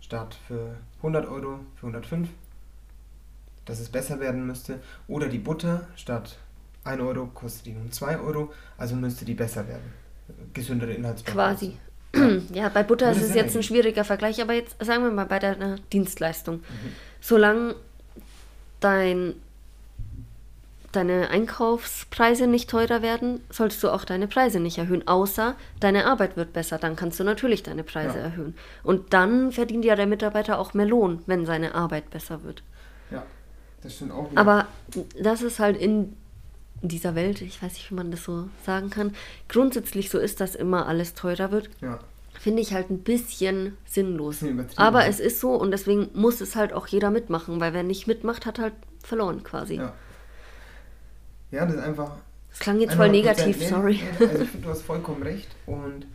statt 0.00 0.36
für 0.46 0.74
100 0.98 1.28
Euro 1.28 1.60
für 1.76 1.86
105 1.86 2.28
dass 3.68 3.80
es 3.80 3.90
besser 3.90 4.18
werden 4.18 4.46
müsste. 4.46 4.80
Oder 5.06 5.28
die 5.28 5.38
Butter 5.38 5.86
statt 5.94 6.38
1 6.88 7.00
Euro 7.00 7.26
kostet 7.26 7.66
die 7.66 7.72
nun 7.72 7.92
2 7.92 8.18
Euro, 8.18 8.52
also 8.76 8.96
müsste 8.96 9.24
die 9.24 9.34
besser 9.34 9.66
werden. 9.68 9.92
Gesündere 10.52 10.92
Inhaltsstoffe. 10.92 11.34
Quasi. 11.34 11.76
Ja. 12.14 12.28
ja, 12.52 12.68
bei 12.68 12.82
Butter 12.82 13.10
ist 13.10 13.22
es 13.22 13.34
jetzt 13.34 13.56
ein 13.56 13.62
schwieriger 13.62 14.04
Vergleich, 14.04 14.40
aber 14.40 14.54
jetzt 14.54 14.76
sagen 14.82 15.04
wir 15.04 15.10
mal 15.10 15.26
bei 15.26 15.38
deiner 15.38 15.76
Dienstleistung. 15.92 16.56
Mhm. 16.56 16.92
Solange 17.20 17.74
dein, 18.80 19.34
deine 20.92 21.28
Einkaufspreise 21.28 22.46
nicht 22.46 22.70
teurer 22.70 23.02
werden, 23.02 23.40
solltest 23.50 23.82
du 23.82 23.90
auch 23.90 24.04
deine 24.04 24.26
Preise 24.26 24.58
nicht 24.58 24.78
erhöhen, 24.78 25.06
außer 25.06 25.54
deine 25.80 26.06
Arbeit 26.06 26.36
wird 26.36 26.52
besser. 26.54 26.78
Dann 26.78 26.96
kannst 26.96 27.20
du 27.20 27.24
natürlich 27.24 27.62
deine 27.62 27.84
Preise 27.84 28.18
ja. 28.18 28.24
erhöhen. 28.24 28.54
Und 28.82 29.12
dann 29.12 29.52
verdient 29.52 29.84
ja 29.84 29.94
der 29.94 30.06
Mitarbeiter 30.06 30.58
auch 30.58 30.72
mehr 30.72 30.86
Lohn, 30.86 31.22
wenn 31.26 31.44
seine 31.44 31.74
Arbeit 31.74 32.10
besser 32.10 32.42
wird. 32.42 32.62
Ja. 33.10 33.22
Das 33.82 33.94
stimmt 33.94 34.12
auch 34.12 34.30
wieder. 34.30 34.40
Aber 34.40 34.66
das 35.20 35.42
ist 35.42 35.58
halt 35.58 35.76
in 35.76 36.16
dieser 36.82 37.14
Welt, 37.14 37.42
ich 37.42 37.62
weiß 37.62 37.72
nicht, 37.74 37.90
wie 37.90 37.94
man 37.94 38.10
das 38.10 38.24
so 38.24 38.48
sagen 38.64 38.90
kann, 38.90 39.14
grundsätzlich 39.48 40.10
so 40.10 40.18
ist, 40.18 40.40
dass 40.40 40.54
immer 40.54 40.86
alles 40.86 41.14
teurer 41.14 41.50
wird. 41.50 41.70
Ja. 41.80 41.98
Finde 42.38 42.62
ich 42.62 42.72
halt 42.72 42.88
ein 42.90 43.00
bisschen 43.00 43.76
sinnlos. 43.84 44.44
Aber 44.76 45.06
es 45.06 45.18
ist 45.18 45.40
so 45.40 45.54
und 45.54 45.72
deswegen 45.72 46.08
muss 46.14 46.40
es 46.40 46.54
halt 46.54 46.72
auch 46.72 46.86
jeder 46.86 47.10
mitmachen, 47.10 47.60
weil 47.60 47.74
wer 47.74 47.82
nicht 47.82 48.06
mitmacht, 48.06 48.46
hat 48.46 48.60
halt 48.60 48.74
verloren 49.02 49.42
quasi. 49.42 49.74
Ja, 49.74 49.92
ja 51.50 51.66
das 51.66 51.74
ist 51.74 51.80
einfach. 51.80 52.12
Das 52.50 52.60
klang 52.60 52.80
jetzt 52.80 52.94
voll 52.94 53.10
negativ, 53.10 53.58
nee, 53.58 53.66
sorry. 53.66 54.00
Also 54.20 54.42
ich 54.42 54.50
finde, 54.50 54.66
du 54.66 54.70
hast 54.70 54.82
vollkommen 54.82 55.22
recht 55.22 55.48
und 55.66 56.06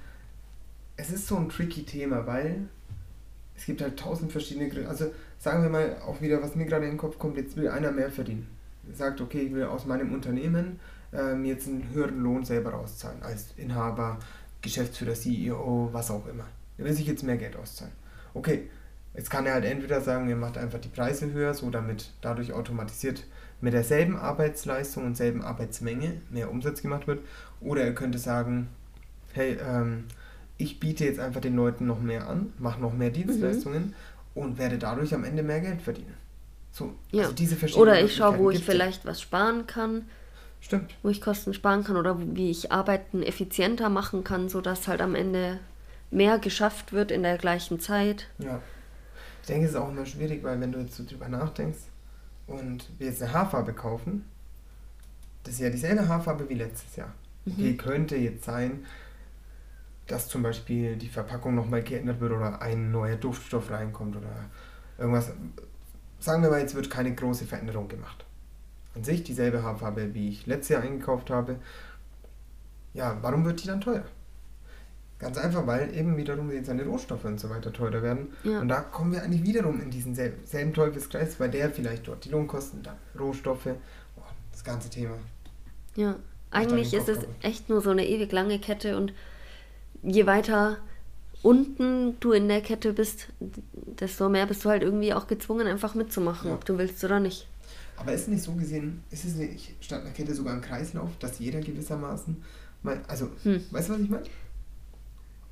es 0.95 1.10
ist 1.10 1.28
so 1.28 1.36
ein 1.36 1.49
tricky 1.49 1.84
Thema, 1.84 2.26
weil 2.26 2.69
es 3.56 3.65
gibt 3.65 3.82
halt 3.82 3.99
tausend 3.99 4.32
verschiedene 4.32 4.69
Gründe. 4.69 4.89
Also 4.89 5.12
sagen 5.39 5.62
wir 5.62 5.69
mal 5.69 5.97
auch 6.08 6.21
wieder, 6.21 6.41
was 6.41 6.56
mir 6.56 6.65
gerade 6.65 6.86
in 6.86 6.91
den 6.91 6.97
Kopf 6.97 7.19
kommt, 7.19 7.38
jetzt 7.38 7.58
will 7.58 7.67
einer 7.67 7.91
mehr 7.91 8.10
verdienen. 8.10 8.47
Sagt, 8.91 9.22
okay, 9.22 9.41
ich 9.41 9.54
will 9.54 9.63
aus 9.63 9.86
meinem 9.86 10.13
Unternehmen 10.13 10.80
äh, 11.12 11.36
mir 11.36 11.54
jetzt 11.54 11.67
einen 11.67 11.89
höheren 11.93 12.19
Lohn 12.19 12.43
selber 12.43 12.72
rauszahlen, 12.72 13.22
als 13.24 13.54
Inhaber, 13.58 14.19
Geschäftsführer, 14.62 15.13
CEO, 15.13 15.89
was 15.91 16.12
auch 16.12 16.28
immer. 16.28 16.46
Er 16.78 16.86
will 16.86 16.93
sich 16.93 17.08
jetzt 17.08 17.24
mehr 17.24 17.38
Geld 17.38 17.56
auszahlen. 17.56 17.93
Okay, 18.34 18.69
jetzt 19.13 19.30
kann 19.30 19.46
er 19.46 19.54
halt 19.54 19.65
entweder 19.65 20.02
sagen, 20.02 20.30
er 20.30 20.36
macht 20.36 20.58
einfach 20.58 20.80
die 20.80 20.89
Preise 20.89 21.32
höher, 21.32 21.54
so 21.54 21.69
damit 21.69 22.12
dadurch 22.22 22.54
automatisiert 22.54 23.24
mit 23.62 23.74
derselben 23.74 24.17
Arbeitsleistung 24.17 25.06
und 25.06 25.15
selben 25.15 25.41
Arbeitsmenge 25.41 26.22
mehr 26.30 26.52
Umsatz 26.52 26.82
gemacht 26.82 27.08
wird. 27.08 27.19
Oder 27.62 27.84
er 27.84 27.93
könnte 27.93 28.17
sagen, 28.17 28.67
hey, 29.32 29.58
ähm, 29.65 30.06
ich 30.58 30.80
biete 30.80 31.06
jetzt 31.06 31.19
einfach 31.19 31.41
den 31.41 31.56
Leuten 31.56 31.88
noch 31.88 32.02
mehr 32.02 32.28
an, 32.28 32.54
mache 32.60 32.82
noch 32.82 32.93
mehr 32.93 33.10
mhm. 33.10 33.13
Dienstleistungen 33.13 33.84
mhm 33.88 33.93
und 34.36 34.58
werde 34.58 34.78
dadurch 34.78 35.13
am 35.13 35.24
Ende 35.24 35.43
mehr 35.43 35.62
Geld 35.62 35.82
verdienen. 35.82 36.15
So, 36.74 36.96
ja. 37.12 37.24
also 37.24 37.34
diese 37.34 37.56
verschiedenen 37.56 37.88
Oder 37.88 38.04
ich 38.04 38.16
schaue, 38.16 38.40
wo 38.40 38.50
ich 38.50 38.66
vielleicht 38.66 39.06
was 39.06 39.22
sparen 39.22 39.68
kann. 39.68 40.10
Stimmt. 40.60 40.96
Wo 41.04 41.10
ich 41.10 41.22
Kosten 41.22 41.54
sparen 41.54 41.84
kann 41.84 41.98
oder 41.98 42.18
wie 42.20 42.50
ich 42.50 42.72
Arbeiten 42.72 43.22
effizienter 43.22 43.90
machen 43.90 44.24
kann, 44.24 44.50
sodass 44.50 44.88
halt 44.88 45.02
am 45.02 45.14
Ende 45.14 45.60
mehr 46.10 46.40
geschafft 46.40 46.92
wird 46.92 47.12
in 47.12 47.22
der 47.22 47.38
gleichen 47.38 47.80
Zeit. 47.80 48.28
Ja. 48.40 48.60
Ich 49.42 49.48
denke, 49.48 49.66
es 49.66 49.72
ist 49.72 49.78
auch 49.78 49.90
immer 49.90 50.06
schwierig, 50.06 50.44
weil 50.44 50.60
wenn 50.62 50.72
du 50.72 50.80
jetzt 50.80 50.96
so 50.96 51.04
drüber 51.06 51.28
nachdenkst 51.28 51.80
und 52.48 52.88
wir 52.98 53.08
jetzt 53.08 53.22
eine 53.22 53.34
Haarfarbe 53.34 53.74
kaufen, 53.74 54.26
das 55.44 55.56
ist 55.56 55.60
ja 55.60 55.70
dieselbe 55.70 56.08
Haarfarbe 56.08 56.50
wie 56.50 56.56
letztes 56.56 56.96
Jahr. 56.96 57.14
Okay, 57.46 57.76
könnte 57.76 58.16
jetzt 58.16 58.46
sein, 58.46 58.86
dass 60.08 60.30
zum 60.30 60.42
Beispiel 60.44 60.96
die 60.96 61.10
Verpackung 61.10 61.56
nochmal 61.56 61.84
geändert 61.84 62.22
wird 62.22 62.32
oder 62.32 62.62
ein 62.62 62.92
neuer 62.92 63.18
Duftstoff 63.18 63.70
reinkommt 63.70 64.16
oder 64.16 64.32
irgendwas. 64.98 65.34
Sagen 66.24 66.42
wir 66.42 66.50
mal, 66.50 66.62
jetzt 66.62 66.74
wird 66.74 66.90
keine 66.90 67.14
große 67.14 67.46
Veränderung 67.46 67.90
gemacht. 67.90 68.24
An 68.96 69.04
sich 69.04 69.24
dieselbe 69.24 69.62
Haarfarbe, 69.62 70.14
wie 70.14 70.30
ich 70.30 70.46
letztes 70.46 70.70
Jahr 70.70 70.82
eingekauft 70.82 71.30
habe. 71.30 71.58
Ja, 72.94 73.18
warum 73.22 73.44
wird 73.44 73.62
die 73.62 73.68
dann 73.68 73.82
teuer? 73.82 74.06
Ganz 75.20 75.38
einfach, 75.38 75.68
weil 75.68 75.94
eben 75.94 76.16
wiederum 76.16 76.50
jetzt 76.50 76.68
seine 76.68 76.86
Rohstoffe 76.86 77.26
und 77.26 77.42
so 77.42 77.50
weiter 77.50 77.74
teurer 77.74 78.02
werden. 78.02 78.32
Ja. 78.46 78.62
Und 78.62 78.70
da 78.70 78.80
kommen 78.80 79.12
wir 79.12 79.22
eigentlich 79.22 79.44
wiederum 79.44 79.82
in 79.82 79.92
diesen 79.92 80.16
sel 80.16 80.34
selben 80.46 80.74
Teufelskreis, 80.74 81.42
weil 81.42 81.52
der 81.52 81.70
vielleicht 81.70 82.08
dort 82.08 82.24
die 82.24 82.30
Lohnkosten, 82.30 82.82
dann 82.84 82.96
Rohstoffe, 83.20 83.68
oh, 84.16 84.22
das 84.54 84.64
ganze 84.64 84.90
Thema. 84.90 85.16
Ja, 85.98 86.16
eigentlich 86.52 86.94
ist 86.94 87.10
es 87.10 87.20
echt 87.42 87.68
nur 87.68 87.82
so 87.82 87.90
eine 87.90 88.08
ewig 88.08 88.32
lange 88.32 88.60
Kette 88.60 88.96
und 88.96 89.12
je 90.02 90.26
weiter 90.26 90.78
unten 91.43 92.19
du 92.19 92.32
in 92.32 92.47
der 92.47 92.62
Kette 92.62 92.93
bist, 92.93 93.27
desto 93.99 94.29
mehr 94.29 94.47
bist 94.47 94.65
du 94.65 94.69
halt 94.69 94.82
irgendwie 94.82 95.13
auch 95.13 95.27
gezwungen, 95.27 95.67
einfach 95.67 95.93
mitzumachen, 95.93 96.49
Ja. 96.49 96.56
ob 96.56 96.65
du 96.65 96.77
willst 96.79 97.03
oder 97.03 97.19
nicht. 97.19 97.47
Aber 97.97 98.12
ist 98.13 98.27
nicht 98.27 98.41
so 98.41 98.53
gesehen, 98.53 99.03
ist 99.12 99.23
es 99.25 99.36
nicht 99.36 99.75
statt 99.82 100.01
einer 100.01 100.10
Kette 100.12 100.34
sogar 100.34 100.56
ein 100.56 100.62
Kreislauf, 100.62 101.12
dass 101.19 101.38
jeder 101.38 101.60
gewissermaßen 101.60 102.41
mal, 102.82 102.99
also, 103.08 103.29
Hm. 103.43 103.63
weißt 103.69 103.89
du, 103.89 103.93
was 103.93 103.99
ich 104.01 104.10
meine? 104.10 104.23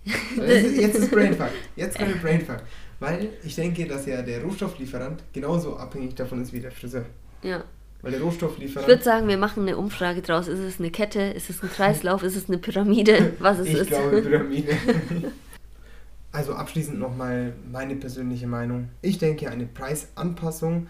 Jetzt 0.35 0.95
ist- 0.95 0.95
ist 1.03 1.11
Brainfuck. 1.11 1.51
Jetzt 1.75 1.97
kommt 1.97 2.21
Brainfuck. 2.21 2.63
Weil 2.99 3.29
ich 3.43 3.55
denke, 3.55 3.85
dass 3.85 4.05
ja 4.07 4.21
der 4.21 4.41
Rohstofflieferant 4.43 5.21
genauso 5.33 5.77
abhängig 5.77 6.15
davon 6.15 6.41
ist 6.41 6.53
wie 6.53 6.59
der 6.59 6.71
Friseur. 6.71 7.05
Ja. 7.43 7.63
Weil 8.01 8.11
der 8.11 8.19
Ich 8.19 8.25
Rohstofflieferant. 8.25 8.87
würde 8.87 9.03
sagen, 9.03 9.27
wir 9.27 9.37
machen 9.37 9.61
eine 9.63 9.77
Umfrage 9.77 10.21
draus. 10.23 10.47
Ist 10.47 10.59
es 10.59 10.79
eine 10.79 10.89
Kette? 10.89 11.21
Ist 11.21 11.49
es 11.51 11.61
ein 11.61 11.69
Kreislauf? 11.69 12.23
Ist 12.23 12.35
es 12.35 12.47
eine 12.47 12.57
Pyramide? 12.57 13.33
Was 13.39 13.59
es 13.59 13.67
ich 13.67 13.73
ist? 13.75 13.87
glaube 13.89 14.21
Pyramide. 14.21 14.71
also 16.31 16.53
abschließend 16.53 16.99
nochmal 16.99 17.53
meine 17.71 17.95
persönliche 17.95 18.47
Meinung. 18.47 18.89
Ich 19.01 19.17
denke, 19.17 19.49
eine 19.49 19.65
Preisanpassung 19.65 20.87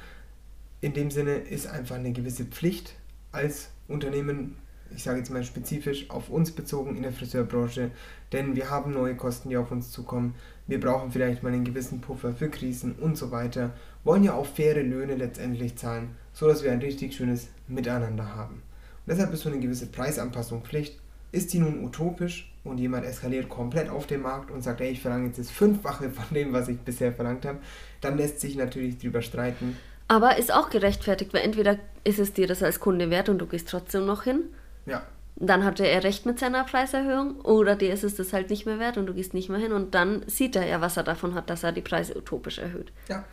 in 0.81 0.93
dem 0.93 1.11
Sinne 1.11 1.35
ist 1.35 1.67
einfach 1.67 1.95
eine 1.95 2.11
gewisse 2.11 2.45
Pflicht 2.45 2.95
als 3.31 3.69
Unternehmen, 3.87 4.57
ich 4.93 5.03
sage 5.03 5.19
jetzt 5.19 5.29
mal 5.29 5.43
spezifisch 5.43 6.09
auf 6.09 6.29
uns 6.29 6.51
bezogen 6.51 6.95
in 6.95 7.03
der 7.03 7.11
Friseurbranche, 7.11 7.91
denn 8.31 8.55
wir 8.55 8.69
haben 8.69 8.93
neue 8.93 9.15
Kosten, 9.15 9.49
die 9.49 9.57
auf 9.57 9.71
uns 9.71 9.91
zukommen. 9.91 10.35
Wir 10.67 10.79
brauchen 10.79 11.11
vielleicht 11.11 11.43
mal 11.43 11.53
einen 11.53 11.63
gewissen 11.63 12.01
Puffer 12.01 12.33
für 12.33 12.49
Krisen 12.49 12.95
und 12.95 13.17
so 13.17 13.31
weiter. 13.31 13.73
Wollen 14.03 14.23
ja 14.23 14.33
auch 14.33 14.45
faire 14.45 14.81
Löhne 14.81 15.15
letztendlich 15.15 15.77
zahlen, 15.77 16.15
so 16.33 16.47
dass 16.47 16.63
wir 16.63 16.71
ein 16.71 16.79
richtig 16.79 17.15
schönes 17.15 17.49
Miteinander 17.67 18.35
haben. 18.35 18.55
Und 18.55 19.07
deshalb 19.07 19.33
ist 19.33 19.41
so 19.41 19.49
eine 19.49 19.59
gewisse 19.59 19.87
Preisanpassung 19.87 20.63
Pflicht. 20.63 20.99
Ist 21.31 21.53
die 21.53 21.59
nun 21.59 21.83
utopisch 21.83 22.50
und 22.63 22.77
jemand 22.77 23.05
eskaliert 23.05 23.49
komplett 23.49 23.89
auf 23.89 24.07
dem 24.07 24.21
Markt 24.21 24.51
und 24.51 24.61
sagt, 24.61 24.81
ey, 24.81 24.89
ich 24.91 25.01
verlange 25.01 25.27
jetzt 25.27 25.39
das 25.39 25.49
Fünffache 25.49 26.09
von 26.11 26.35
dem, 26.35 26.53
was 26.53 26.67
ich 26.67 26.79
bisher 26.79 27.11
verlangt 27.11 27.45
habe, 27.45 27.59
dann 28.01 28.17
lässt 28.17 28.39
sich 28.39 28.55
natürlich 28.55 28.97
drüber 28.97 29.21
streiten. 29.21 29.77
Aber 30.07 30.37
ist 30.37 30.53
auch 30.53 30.69
gerechtfertigt, 30.69 31.33
weil 31.33 31.41
entweder 31.43 31.77
ist 32.03 32.19
es 32.19 32.33
dir 32.33 32.47
das 32.47 32.61
als 32.61 32.79
Kunde 32.79 33.09
wert 33.09 33.29
und 33.29 33.39
du 33.39 33.45
gehst 33.47 33.69
trotzdem 33.69 34.05
noch 34.05 34.23
hin, 34.23 34.41
Ja, 34.85 35.03
dann 35.37 35.63
hatte 35.63 35.87
er 35.87 36.03
recht 36.03 36.25
mit 36.25 36.37
seiner 36.37 36.63
Preiserhöhung, 36.65 37.39
oder 37.41 37.75
dir 37.75 37.91
ist 37.93 38.03
es 38.03 38.15
das 38.15 38.33
halt 38.33 38.49
nicht 38.49 38.65
mehr 38.65 38.77
wert 38.77 38.97
und 38.97 39.07
du 39.07 39.13
gehst 39.13 39.33
nicht 39.33 39.49
mehr 39.49 39.59
hin 39.59 39.71
und 39.71 39.95
dann 39.95 40.23
sieht 40.27 40.55
er 40.55 40.67
ja, 40.67 40.81
was 40.81 40.97
er 40.97 41.03
davon 41.03 41.33
hat, 41.33 41.49
dass 41.49 41.63
er 41.63 41.71
die 41.71 41.81
Preise 41.81 42.15
utopisch 42.17 42.59
erhöht. 42.59 42.91
ja, 43.07 43.23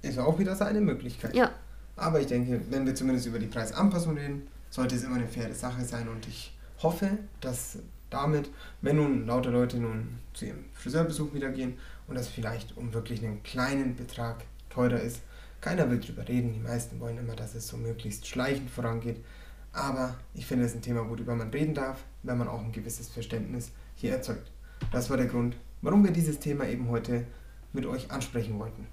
ist 0.00 0.18
auch 0.18 0.38
wieder 0.38 0.54
so 0.54 0.64
eine 0.64 0.80
Möglichkeit. 0.80 1.34
Ja, 1.34 1.50
Aber 1.96 2.20
ich 2.20 2.28
denke, 2.28 2.60
wenn 2.70 2.86
wir 2.86 2.94
zumindest 2.94 3.26
über 3.26 3.40
die 3.40 3.46
Preisanpassung 3.46 4.16
reden, 4.16 4.46
sollte 4.70 4.94
es 4.94 5.02
immer 5.02 5.16
eine 5.16 5.26
faire 5.26 5.52
Sache 5.52 5.82
sein 5.84 6.08
und 6.08 6.26
ich 6.28 6.56
hoffe, 6.82 7.18
dass 7.40 7.78
damit, 8.10 8.50
wenn 8.80 8.96
nun 8.96 9.26
lauter 9.26 9.50
Leute 9.50 9.78
nun 9.78 10.18
zu 10.34 10.46
ihrem 10.46 10.64
Friseurbesuch 10.74 11.34
wieder 11.34 11.50
gehen 11.50 11.78
und 12.06 12.16
das 12.16 12.28
vielleicht 12.28 12.76
um 12.76 12.92
wirklich 12.94 13.24
einen 13.24 13.42
kleinen 13.42 13.96
Betrag 13.96 14.44
teurer 14.70 15.00
ist, 15.00 15.22
keiner 15.60 15.90
will 15.90 15.98
drüber 16.00 16.26
reden, 16.28 16.52
die 16.52 16.60
meisten 16.60 17.00
wollen 17.00 17.18
immer, 17.18 17.34
dass 17.34 17.54
es 17.54 17.66
so 17.66 17.76
möglichst 17.76 18.26
schleichend 18.26 18.70
vorangeht, 18.70 19.24
aber 19.72 20.16
ich 20.34 20.46
finde 20.46 20.64
es 20.64 20.74
ein 20.74 20.82
Thema, 20.82 21.08
worüber 21.08 21.34
man 21.34 21.50
reden 21.50 21.74
darf, 21.74 22.04
wenn 22.22 22.38
man 22.38 22.48
auch 22.48 22.60
ein 22.62 22.72
gewisses 22.72 23.08
Verständnis 23.08 23.72
hier 23.96 24.12
erzeugt. 24.12 24.50
Das 24.92 25.10
war 25.10 25.16
der 25.16 25.26
Grund, 25.26 25.56
warum 25.82 26.04
wir 26.04 26.12
dieses 26.12 26.38
Thema 26.38 26.68
eben 26.68 26.88
heute 26.88 27.24
mit 27.72 27.86
euch 27.86 28.10
ansprechen 28.10 28.58
wollten. 28.58 28.86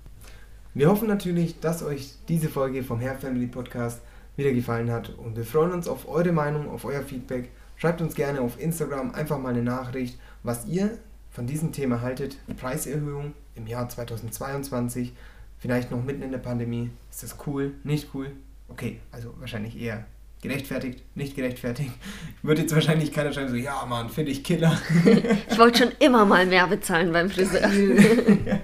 Wir 0.73 0.89
hoffen 0.89 1.08
natürlich, 1.08 1.60
dass 1.60 1.84
euch 1.84 2.15
diese 2.28 2.49
Folge 2.49 2.84
vom 2.84 2.99
Hair 2.99 3.15
Family 3.15 3.47
Podcast 3.47 4.01
wieder 4.36 4.51
gefallen 4.51 4.91
hat 4.91 5.10
und 5.10 5.38
wir 5.38 5.45
freuen 5.45 5.71
uns 5.71 5.88
auf 5.88 6.08
eure 6.08 6.34
Meinung, 6.34 6.69
auf 6.69 6.84
euer 6.84 7.01
Feedback. 7.01 7.49
Schreibt 7.77 8.01
uns 8.01 8.15
gerne 8.15 8.41
auf 8.41 8.59
Instagram 8.59 9.13
einfach 9.13 9.38
mal 9.38 9.49
eine 9.49 9.63
Nachricht, 9.63 10.19
was 10.43 10.65
ihr 10.65 10.97
von 11.31 11.45
diesem 11.47 11.71
Thema 11.71 12.01
haltet. 12.01 12.38
Preiserhöhung 12.57 13.33
im 13.55 13.67
Jahr 13.67 13.89
2022, 13.89 15.13
vielleicht 15.59 15.91
noch 15.91 16.03
mitten 16.03 16.21
in 16.21 16.31
der 16.31 16.38
Pandemie. 16.38 16.91
Ist 17.11 17.23
das 17.23 17.38
cool? 17.45 17.73
Nicht 17.83 18.09
cool? 18.13 18.31
Okay, 18.69 18.99
also 19.11 19.33
wahrscheinlich 19.39 19.79
eher 19.79 20.05
gerechtfertigt, 20.41 21.03
nicht 21.15 21.35
gerechtfertigt. 21.35 21.91
Würde 22.41 22.61
jetzt 22.61 22.73
wahrscheinlich 22.73 23.11
keiner 23.11 23.33
schreiben 23.33 23.49
so, 23.49 23.55
ja 23.55 23.85
Mann, 23.85 24.09
finde 24.09 24.31
ich 24.31 24.43
Killer. 24.43 24.79
ich 25.49 25.57
wollte 25.57 25.79
schon 25.79 25.91
immer 25.99 26.25
mal 26.25 26.45
mehr 26.45 26.67
bezahlen 26.67 27.11
beim 27.11 27.29
Friseur. 27.29 27.69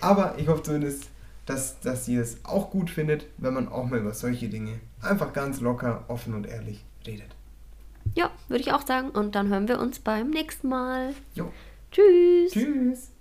Aber 0.00 0.36
ich 0.38 0.48
hoffe 0.48 0.62
zumindest, 0.62 1.08
dass, 1.44 1.80
dass 1.80 2.06
ihr 2.08 2.22
es 2.22 2.44
auch 2.44 2.70
gut 2.70 2.90
findet, 2.90 3.26
wenn 3.38 3.54
man 3.54 3.68
auch 3.68 3.84
mal 3.84 3.98
über 3.98 4.14
solche 4.14 4.48
Dinge 4.48 4.80
einfach 5.02 5.32
ganz 5.32 5.60
locker, 5.60 6.04
offen 6.08 6.34
und 6.34 6.46
ehrlich 6.46 6.84
redet. 7.06 7.37
Ja, 8.18 8.32
würde 8.48 8.62
ich 8.62 8.72
auch 8.72 8.84
sagen. 8.84 9.10
Und 9.10 9.36
dann 9.36 9.48
hören 9.48 9.68
wir 9.68 9.78
uns 9.78 10.00
beim 10.00 10.30
nächsten 10.30 10.68
Mal. 10.68 11.14
Jo, 11.34 11.52
Tschüss. 11.92 12.50
tschüss. 12.52 13.12